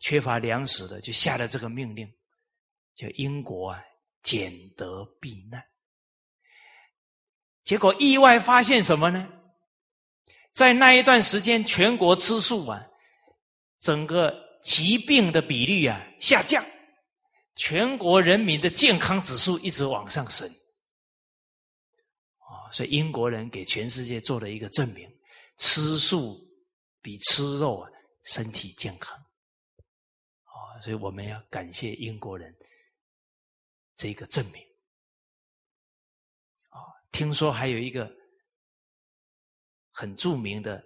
[0.00, 2.06] 缺乏粮食的，就下了这个命令，
[2.94, 3.82] 叫英国啊
[4.22, 5.64] 减德避难，
[7.64, 9.26] 结果意外发现什么呢？
[10.52, 12.86] 在那一段时间，全国吃素啊，
[13.80, 14.32] 整个
[14.62, 16.64] 疾病的比例啊下降，
[17.56, 20.48] 全国人民的健康指数一直往上升，
[22.38, 25.10] 啊，所以英国人给全世界做了一个证明：
[25.56, 26.38] 吃素
[27.02, 27.90] 比吃肉啊
[28.22, 32.54] 身体健康，啊，所以我们要感谢英国人
[33.96, 34.62] 这个证明。
[37.14, 38.12] 听说还有一个。
[39.96, 40.84] 很著名的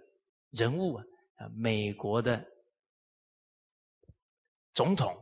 [0.50, 2.46] 人物啊，美国的
[4.74, 5.16] 总统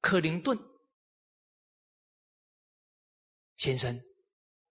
[0.00, 0.58] 克林顿
[3.58, 3.94] 先生，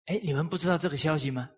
[0.05, 1.51] 哎，你们不知道这个消息吗？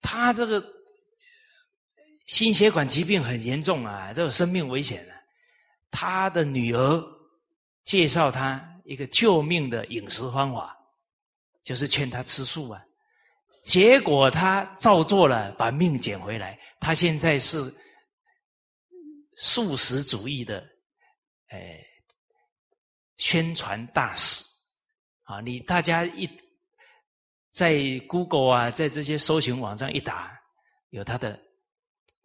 [0.00, 0.62] 他这个
[2.26, 5.14] 心血管疾病很严重啊，这有生命危险啊，
[5.90, 7.04] 他的女儿。
[7.84, 10.72] 介绍他一个救命的饮食方法，
[11.64, 12.80] 就是劝他吃素啊。
[13.64, 16.56] 结果他照做了，把命捡回来。
[16.78, 17.74] 他现在是
[19.36, 20.64] 素食主义的，
[21.48, 21.84] 哎，
[23.16, 24.44] 宣传大使
[25.24, 25.40] 啊！
[25.40, 26.30] 你大家一
[27.50, 30.32] 在 Google 啊，在这些搜寻网站一打，
[30.90, 31.36] 有他的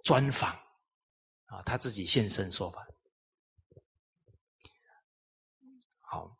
[0.07, 0.53] 专访
[1.47, 2.87] 啊，他自己现身说法。
[5.99, 6.39] 好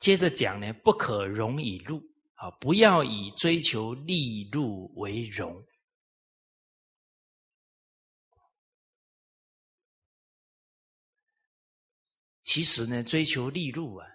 [0.00, 2.02] 接着讲呢，不可容以入
[2.34, 5.64] 啊，不要以追求利禄为荣。
[12.42, 14.08] 其实呢，追求利禄啊，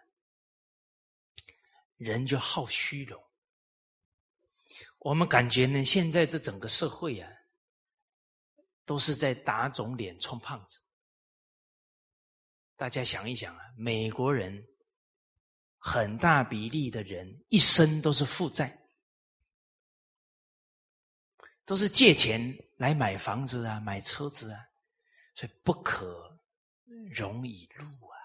[1.96, 3.26] 人就好虚荣。
[5.08, 7.32] 我们感觉呢，现在这整个社会啊，
[8.84, 10.82] 都是在打肿脸充胖子。
[12.76, 14.68] 大家想一想啊，美国人
[15.78, 18.78] 很大比例的人一生都是负债，
[21.64, 24.60] 都是借钱来买房子啊，买车子啊，
[25.36, 26.38] 所以不可
[27.14, 28.18] 容以入啊！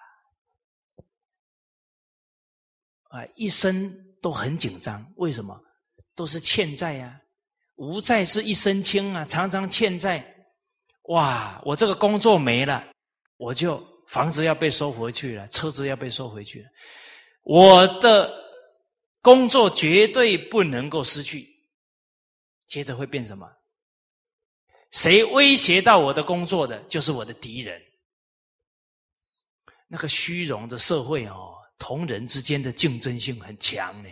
[3.21, 5.65] 啊，一生都很紧张，为什么？
[6.15, 7.21] 都是欠债呀，
[7.77, 10.25] 无债是一身轻啊，常常欠债。
[11.05, 12.85] 哇，我这个工作没了，
[13.37, 13.83] 我就。
[14.09, 16.69] 房子要被收回去了，车子要被收回去了，
[17.45, 18.31] 我的
[19.23, 21.49] 工作绝对不能够失去。
[22.67, 23.51] 接着会变什么？
[24.91, 27.81] 谁威胁到我的工作的，就是我的敌人。
[29.89, 34.11] 那个虚荣的社会哦，同人之间的竞争性很强呢。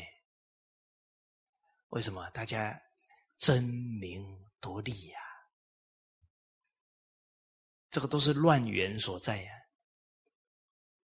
[1.91, 2.29] 为什么？
[2.31, 2.81] 大家
[3.37, 3.63] 争
[4.01, 4.25] 名
[4.61, 5.19] 夺利呀，
[7.91, 9.53] 这个都是乱源所在呀。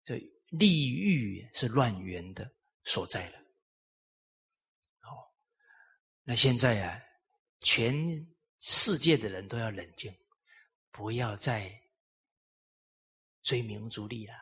[0.05, 0.17] 这
[0.51, 2.51] 利欲是乱源的
[2.85, 3.39] 所在了。
[5.01, 5.35] 好，
[6.23, 7.03] 那现在啊，
[7.61, 7.95] 全
[8.59, 10.17] 世界的人都要冷静，
[10.91, 11.71] 不要再
[13.43, 14.35] 追名逐利了，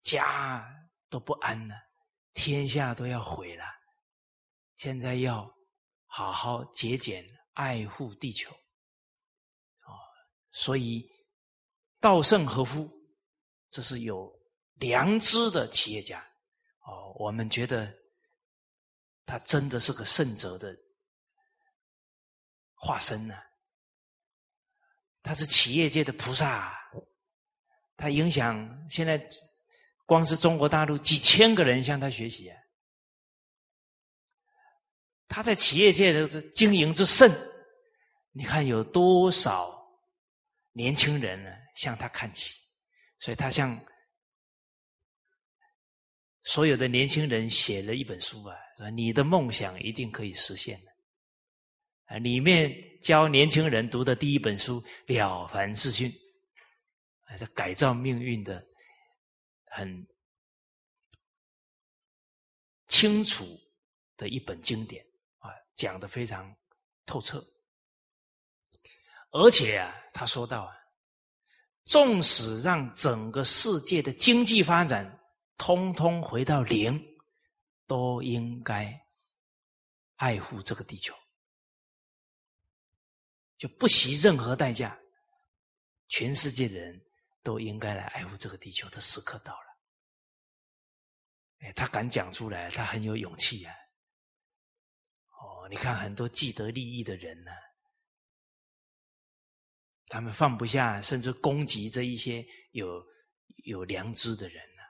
[0.00, 0.66] 家
[1.08, 1.76] 都不安了，
[2.34, 3.81] 天下都要毁了。
[4.82, 5.48] 现在要
[6.06, 8.50] 好好节俭，爱护地球。
[8.50, 9.94] 哦，
[10.50, 11.08] 所以
[12.00, 12.90] 稻盛和夫。
[13.68, 14.28] 这是有
[14.74, 16.20] 良知的企业家，
[16.80, 17.94] 哦，我们觉得
[19.24, 20.76] 他真的是个圣哲的
[22.74, 23.36] 化身呢。
[25.22, 26.74] 他是企业界的菩萨，啊
[27.96, 29.24] 他影响现在
[30.06, 32.58] 光是中国大陆几千个人向他学习啊。
[35.32, 37.30] 他在企业界的经营之圣，
[38.32, 39.72] 你看有多少
[40.72, 42.60] 年轻人呢向他看齐。
[43.18, 43.82] 所以他向
[46.42, 50.90] 所有的年轻人写了一本书啊，说你的梦想一定可以实现的。
[52.06, 56.10] 啊，里面教年轻人读的第一本书《了凡四训》，
[57.24, 58.62] 还是改造命运的
[59.66, 60.06] 很
[62.88, 63.46] 清楚
[64.16, 65.06] 的一本经典，
[65.82, 66.54] 讲的非常
[67.04, 67.44] 透彻。
[69.30, 70.78] 而且啊，他说到啊。
[71.84, 75.20] 纵使让整个世界的经济发展
[75.56, 76.96] 通通回到零，
[77.88, 79.04] 都应该
[80.14, 81.12] 爱护这个地球，
[83.58, 84.96] 就不惜任何代价，
[86.06, 87.04] 全世界的人
[87.42, 89.66] 都应该来爱护这个地球的时刻到了。
[91.62, 93.74] 哎，他敢讲出来，他很有勇气啊！
[95.72, 97.50] 你看很多既得利益的人呢。
[100.08, 103.02] 他们放不下，甚至攻击这一些有
[103.64, 104.82] 有良知的人呢。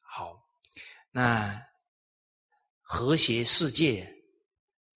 [0.00, 0.36] 好，
[1.12, 1.64] 那
[2.80, 4.12] 和谐世界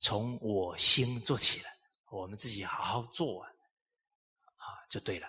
[0.01, 1.71] 从我心做起来，
[2.11, 3.49] 我们自己好好做啊，
[4.57, 5.29] 啊，就对了。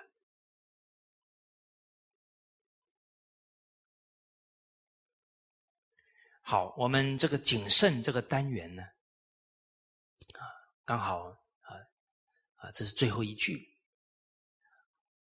[6.44, 8.84] 好，我们这个谨慎这个单元呢，
[10.34, 10.45] 啊，
[10.86, 11.24] 刚好。
[11.24, 11.36] 啊
[12.57, 13.78] 啊，这是最后一句。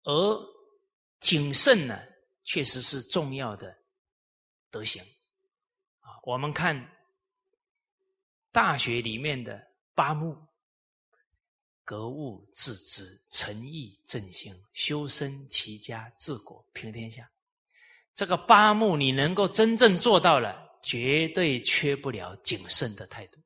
[0.03, 0.45] 而
[1.19, 1.99] 谨慎呢，
[2.43, 3.77] 确实是重要的
[4.71, 5.03] 德行。
[5.99, 6.75] 啊，我们看
[8.51, 9.61] 《大学》里面的
[9.93, 10.35] 八目：
[11.83, 17.31] 格物致知、诚意正心、修身齐家治国平天下。
[18.15, 23.39] 这个八目，你能够真正做到了，绝对缺不了谨慎的态度。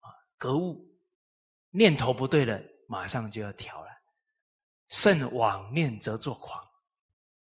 [0.00, 0.08] 啊，
[0.38, 0.90] 格物。
[1.74, 3.88] 念头不对了，马上就要调了。
[4.88, 6.62] 慎妄念则作狂，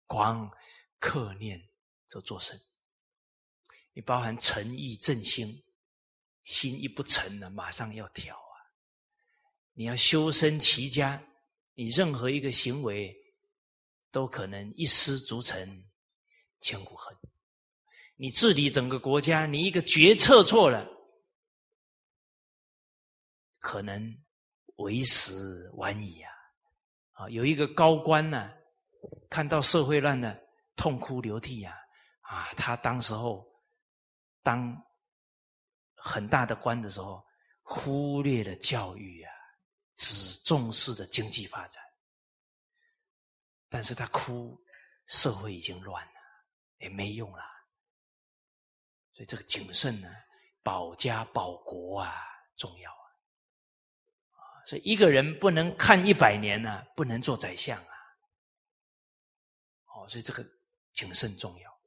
[0.07, 0.51] 狂
[0.97, 1.61] 克念
[2.07, 2.59] 则作圣。
[3.93, 5.63] 你包含诚意正心，
[6.43, 8.57] 心一不诚了，马上要调啊。
[9.73, 11.23] 你要修身齐家，
[11.75, 13.15] 你任何一个行为
[14.09, 15.86] 都可能一失足成
[16.67, 17.15] 千古恨。
[18.17, 20.85] 你治理整个国家，你一个决策错了。
[23.59, 24.13] 可能
[24.77, 26.29] 为时晚矣呀！
[27.13, 28.53] 啊，有一个高官呢，
[29.29, 30.37] 看到社会乱了，
[30.75, 31.73] 痛哭流涕呀！
[32.21, 33.45] 啊，他当时候
[34.43, 34.75] 当
[35.95, 37.25] 很大的官的时候，
[37.61, 39.31] 忽略了教育啊，
[39.95, 41.81] 只重视的经济发展。
[43.69, 44.59] 但是他哭，
[45.07, 46.16] 社会已经乱了，
[46.79, 47.43] 也没用了。
[49.13, 50.09] 所以这个谨慎呢，
[50.61, 52.13] 保家保国啊，
[52.55, 53.03] 重要啊。
[54.31, 57.93] 啊，所以一个人不能看一百年呢，不能做宰相啊。
[59.95, 60.45] 哦，所以这个
[60.93, 61.81] 谨慎重要。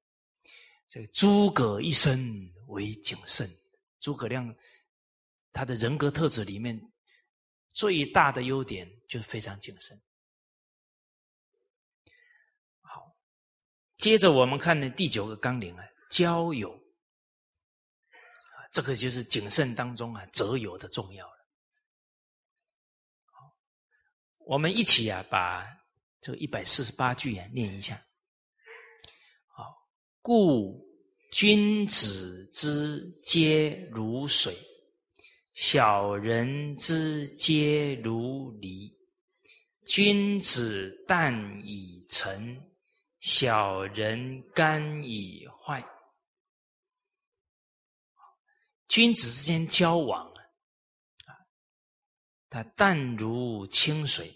[0.89, 3.49] 所以诸葛一生为谨慎，
[4.01, 4.53] 诸葛亮
[5.53, 6.77] 他的人格特质里面
[7.69, 9.97] 最大的优点就是非常谨慎。
[14.01, 16.75] 接着我们看的第九个纲领啊，交友，
[18.73, 21.33] 这个就是谨慎当中啊择友的重要了。
[24.47, 25.67] 我们一起啊把
[26.19, 28.03] 这一百四十八句啊念一下。
[29.49, 29.71] 好
[30.23, 30.83] 故
[31.31, 34.57] 君子之皆如水，
[35.53, 38.91] 小人之皆如泥。
[39.85, 42.70] 君子淡以成，
[43.21, 45.83] 小人干以坏。
[48.89, 51.33] 君子之间交往啊，
[52.49, 54.27] 他淡如清水；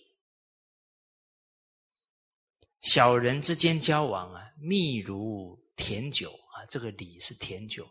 [2.81, 5.63] 小人之间交往啊，蜜如。
[5.77, 7.85] 甜酒啊，这个礼是甜酒，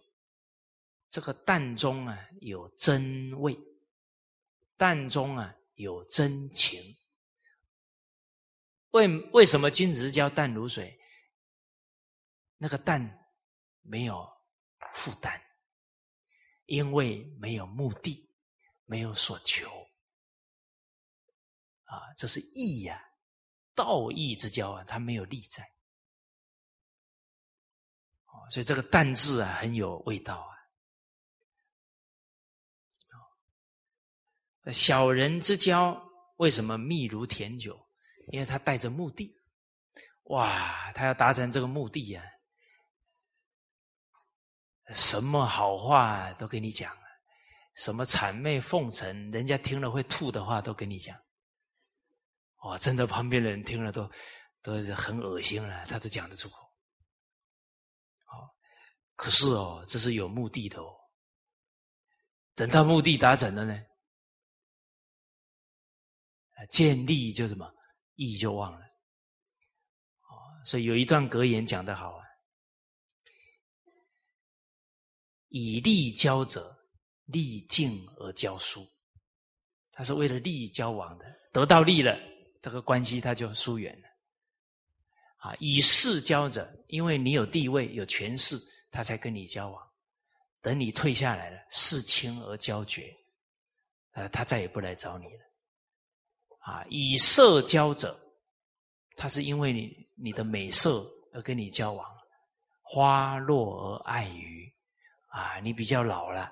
[1.09, 3.59] 这个淡中啊有真味，
[4.77, 6.81] 淡中啊有真情。
[8.93, 10.99] 为为什么君子之交淡如水？
[12.57, 13.29] 那个淡
[13.81, 14.27] 没有
[14.93, 15.39] 负担，
[16.65, 18.33] 因为没有目的，
[18.85, 19.69] 没有所求
[21.83, 23.03] 啊，这是义呀，
[23.75, 25.69] 道义之交啊，它没有利在。
[28.51, 30.39] 所以这个“淡”字啊，很有味道
[34.65, 34.71] 啊。
[34.71, 36.01] 小人之交
[36.37, 37.89] 为什么密如甜酒？
[38.27, 39.35] 因为他带着目的。
[40.25, 42.23] 哇，他要达成这个目的呀，
[44.95, 46.97] 什么好话都跟你讲，
[47.75, 51.17] 什么谄媚奉承，人家听了会吐的话都跟你讲。
[52.63, 54.09] 哇，真的，旁边的人听了都
[54.61, 56.63] 都是很恶心了，他都讲得出口。
[59.15, 60.95] 可是哦，这是有目的的哦。
[62.55, 63.85] 等到目的达成了呢，
[66.69, 67.69] 建立就什么
[68.15, 68.79] 义就忘了。
[68.79, 70.33] 哦，
[70.65, 72.25] 所以有一段格言讲得好啊
[75.49, 76.75] ：“以利交者，
[77.25, 78.87] 利尽而交疏。”
[79.91, 82.17] 他是为了利益交往的，得到利了，
[82.61, 84.07] 这个关系他就疏远了。
[85.37, 88.57] 啊，以势交者，因为你有地位、有权势。
[88.95, 89.91] 他才跟你交往，
[90.61, 93.11] 等你退下来了，事轻而交绝，
[94.11, 95.43] 呃，他再也不来找你了。
[96.63, 98.17] 啊，以色交者，
[99.17, 102.09] 他是因为你你的美色而跟你交往，
[102.81, 104.73] 花落而爱鱼，
[105.27, 106.49] 啊，你比较老了，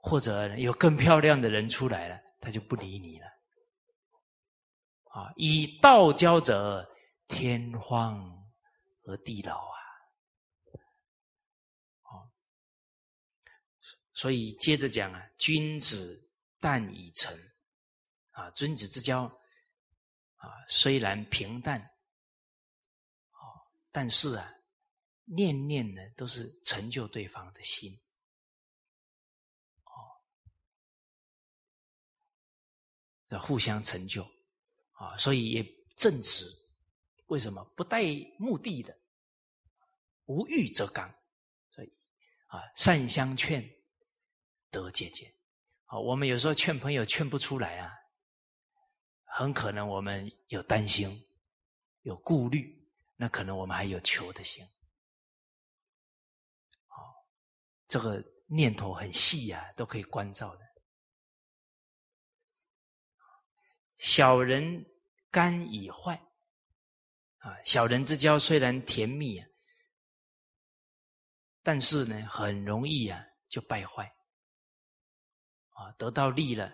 [0.00, 3.26] 或者有更漂亮的人出来了，他就不理你了。
[5.10, 6.88] 啊，以道交者，
[7.26, 8.20] 天荒
[9.04, 9.76] 而地老啊。
[12.02, 12.30] 好
[14.12, 16.30] 所以接着讲啊，君子
[16.60, 17.36] 淡以成，
[18.34, 19.22] 啊，君子之交，
[20.36, 23.42] 啊，虽然平淡，哦，
[23.90, 24.54] 但是啊，
[25.24, 27.90] 念念呢都是成就对方的心，
[29.82, 29.90] 哦，
[33.28, 34.22] 要互相成就，
[34.92, 35.64] 啊，所以也
[35.96, 36.46] 正直，
[37.26, 38.02] 为什么不带
[38.38, 38.96] 目的的？
[40.26, 41.12] 无欲则刚，
[41.70, 41.92] 所以
[42.46, 43.68] 啊，善相劝。
[44.70, 45.32] 得借鉴，
[45.84, 47.92] 好，我们有时候劝朋友劝不出来啊，
[49.36, 51.26] 很可能我们有担心，
[52.02, 54.64] 有顾虑，那可能我们还有求的心，
[56.86, 57.02] 好，
[57.88, 60.62] 这个念头很细呀，都可以关照的。
[63.96, 64.86] 小人
[65.32, 66.14] 甘以坏，
[67.38, 69.48] 啊，小人之交虽然甜蜜啊，
[71.60, 74.06] 但是呢，很容易啊就败坏。
[75.70, 76.72] 啊，得到利了，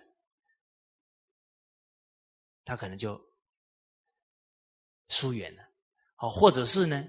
[2.70, 3.20] 他可能就
[5.08, 5.62] 疏远了。
[6.18, 7.04] 哦，或者是呢，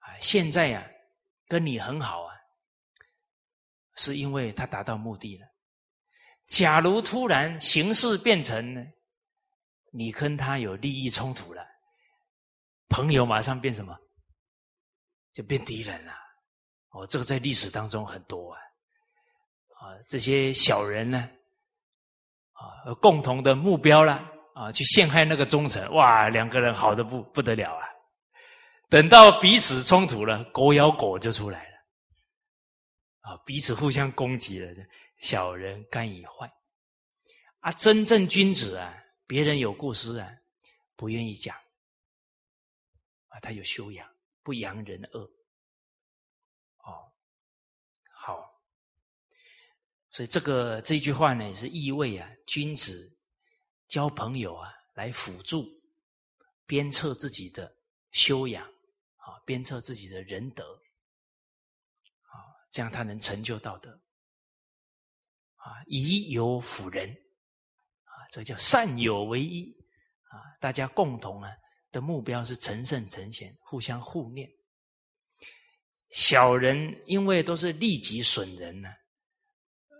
[0.00, 0.84] 啊，现在呀，
[1.46, 2.34] 跟你很好啊，
[3.94, 5.46] 是因为他达到目的了。
[6.48, 8.84] 假如突然形势变成呢，
[9.92, 11.64] 你跟他有利益冲突了，
[12.88, 13.96] 朋友马上变什么？
[15.32, 16.12] 就变敌人了。
[16.88, 18.60] 哦，这个在历史当中很多啊，
[19.76, 21.30] 啊，这些小人呢，
[22.54, 27.86] 啊，共同的目标了啊，去陷害那个忠臣，哇，两个人好的不不得了啊。
[28.90, 31.76] 等到彼此冲突了，狗咬狗就出来了，
[33.20, 34.74] 啊，彼此互相攻击了，
[35.20, 36.52] 小人甘以坏。
[37.60, 38.92] 啊，真正君子啊，
[39.28, 40.28] 别人有过失啊，
[40.96, 41.54] 不愿意讲，
[43.28, 44.08] 啊，他有修养，
[44.42, 45.20] 不扬人恶。
[46.78, 47.12] 哦，
[48.12, 48.44] 好，
[50.10, 53.17] 所以这个这句话呢，也是意味啊，君子
[53.88, 55.66] 交朋友啊，来辅助
[56.66, 57.74] 鞭策自己的
[58.12, 58.64] 修养。
[59.16, 60.64] 啊，鞭策自己的仁德，
[62.22, 63.90] 啊，这样他能成就道德，
[65.56, 67.10] 啊，以友辅人，
[68.04, 69.70] 啊，这叫善友为一，
[70.30, 71.52] 啊，大家共同啊
[71.92, 74.50] 的目标是成圣成贤，互相互念。
[76.08, 78.88] 小人因为都是利己损人呢，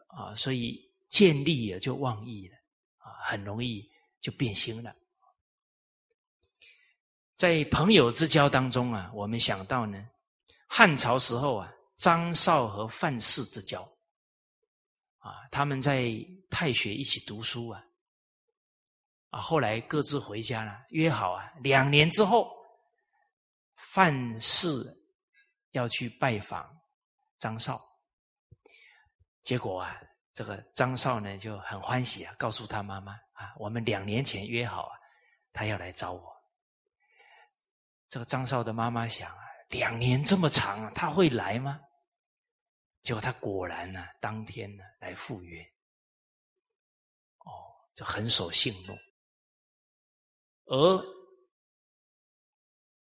[0.07, 2.57] 啊，所以见利也就忘义了，
[3.23, 3.91] 很容易
[4.21, 4.95] 就变心了。
[7.35, 10.11] 在朋友之交当中啊，我们想到呢，
[10.67, 13.83] 汉朝时候啊，张绍和范氏之交，
[15.19, 16.13] 啊，他们在
[16.51, 17.85] 太学一起读书啊，
[19.31, 22.53] 啊，后来各自回家了，约好啊，两年之后，
[23.77, 24.85] 范氏
[25.71, 26.69] 要去拜访
[27.39, 27.81] 张绍，
[29.43, 29.97] 结果啊，
[30.39, 34.97] 这个张绍呢就很欢喜啊，告诉他妈妈啊，我们两年前约好啊，
[35.53, 36.33] 他要来找我。
[38.09, 41.81] 这个张少的妈妈想啊，两年这么长啊，他会来吗？
[43.03, 45.61] 结果他果然呢，当天呢来赴约。
[47.39, 48.97] 哦，就很守信用。
[50.67, 51.05] 而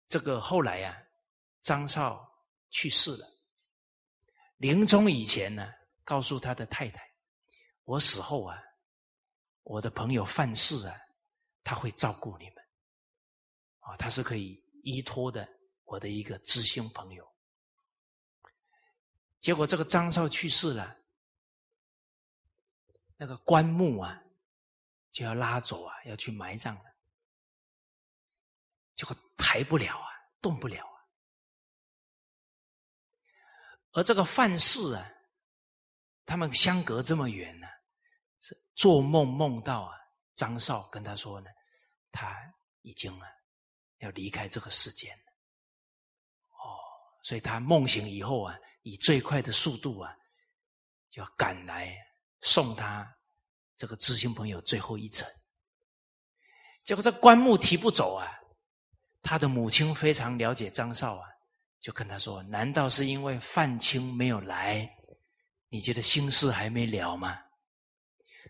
[0.07, 0.97] 这个后来呀，
[1.63, 2.25] 张少
[2.71, 3.27] 去世了，
[4.59, 5.75] 临终以前呢，
[6.05, 7.05] 告诉他的太太
[7.87, 8.63] ：“我死后啊，
[9.63, 10.95] 我的朋友范氏啊，
[11.65, 12.57] 他会照顾你们。
[13.81, 15.49] 啊，他是可以。”依托的
[15.83, 17.29] 我的一个知心朋友，
[19.41, 20.97] 结果这个张少去世了，
[23.17, 24.23] 那个棺木啊
[25.11, 26.95] 就要拉走啊，要去埋葬了，
[28.95, 30.09] 结果抬不了啊，
[30.41, 31.03] 动不了啊。
[33.91, 35.13] 而这个范氏啊，
[36.25, 37.66] 他们相隔这么远呢，
[38.77, 39.99] 做梦梦到啊，
[40.37, 41.51] 张少跟他说呢，
[42.13, 42.37] 他
[42.83, 43.27] 已经啊。
[44.01, 45.33] 要离开这个世间了，
[46.51, 46.77] 哦，
[47.23, 50.15] 所以他梦醒以后啊，以最快的速度啊，
[51.09, 51.97] 就要赶来
[52.43, 53.11] 送他
[53.75, 55.27] 这个知心朋友最后一程。
[56.85, 58.29] 结果这棺木提不走啊，
[59.23, 61.27] 他的母亲非常了解张少啊，
[61.81, 64.87] 就跟他说：“难道是因为范青没有来？
[65.71, 67.43] 你觉得心事还没了吗？”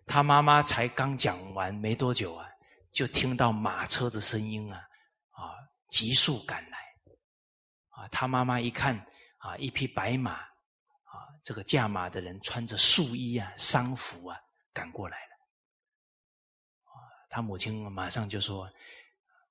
[0.06, 2.48] 他妈妈才刚讲完没多久啊，
[2.92, 4.88] 就听到马车的声音啊。
[5.30, 5.52] 啊，
[5.90, 6.78] 急速赶来，
[7.90, 8.96] 啊，他妈妈一看，
[9.36, 10.48] 啊，一匹白马，啊，
[11.44, 14.40] 这个驾马的人穿着素衣啊，丧服啊，
[14.72, 15.36] 赶过来了，
[17.28, 18.66] 他母亲马上就说：“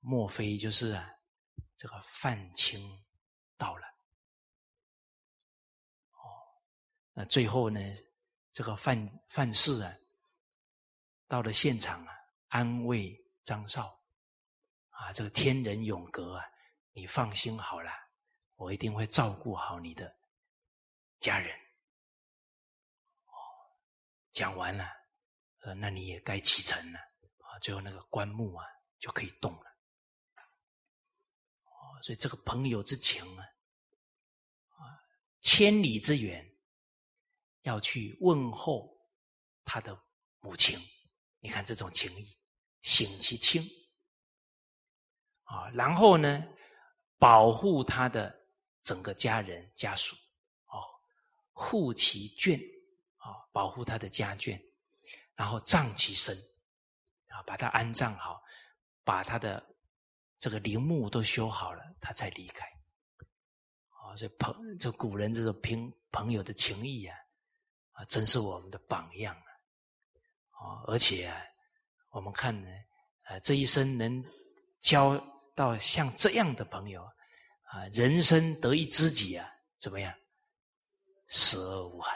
[0.01, 1.07] 莫非就是啊，
[1.75, 2.81] 这个范青
[3.55, 3.85] 到了？”
[6.17, 6.25] 哦，
[7.13, 7.79] 那最后呢，
[8.51, 9.93] 这个范范氏啊，
[11.27, 12.13] 到了现场啊，
[12.47, 13.99] 安慰张少。
[14.89, 16.45] 啊，这个天人永隔啊，
[16.93, 17.91] 你放心好了，
[18.55, 20.15] 我一定会照顾好你的
[21.19, 21.53] 家人。
[23.25, 23.35] 哦，
[24.31, 24.89] 讲完了，
[25.59, 27.59] 呃，那你也该启程了啊。
[27.59, 28.65] 最后那个棺木啊
[28.97, 29.77] 就可以动了。
[31.65, 33.43] 哦，所以这个朋友之情啊，
[34.77, 34.95] 啊，
[35.41, 36.49] 千里之远
[37.63, 38.97] 要去问候
[39.65, 40.01] 他的
[40.39, 40.79] 母亲，
[41.45, 42.25] 你看这种情谊，
[42.81, 43.61] 省其亲。
[45.43, 46.43] 啊，然后呢，
[47.19, 48.35] 保护他的
[48.81, 50.15] 整个家人家属，
[50.65, 50.81] 哦，
[51.53, 52.59] 护其眷，
[53.17, 54.59] 啊，保护他的家眷，
[55.35, 56.35] 然后葬其身，
[57.27, 58.41] 啊，把他安葬好，
[59.03, 59.63] 把他的
[60.39, 62.65] 这个陵墓都修好了，他才离开。
[63.89, 67.15] 啊，这朋这古人这种朋朋友的情谊啊，
[67.91, 69.35] 啊，真是我们的榜样
[70.59, 70.83] 啊！
[70.87, 71.37] 而且啊，
[72.09, 72.69] 我们看呢，
[73.29, 74.23] 呃，这一生能
[74.79, 75.21] 交。
[75.57, 79.49] 到像这样的朋友啊，人生得一知己啊，
[79.79, 80.13] 怎么样？
[81.29, 82.13] 死而无憾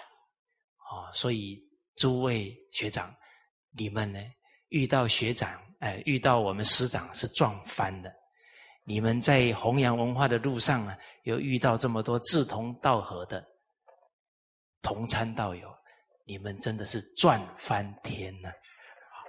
[0.77, 1.09] 啊！
[1.13, 1.57] 所以
[1.95, 3.15] 诸位学长，
[3.71, 4.19] 你们呢
[4.67, 8.13] 遇到学长，哎，遇到我们师长是撞翻的。
[8.83, 13.41] 你们在弘扬文化的路上啊，又遇到这么多志同道合的
[14.81, 15.73] 同参道友，
[16.29, 18.51] 你们真的是赚翻天了。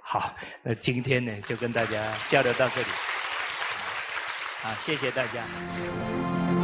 [0.05, 2.87] 好，那今天呢，就跟大家交流到这里。
[4.61, 6.60] 好，谢谢大家。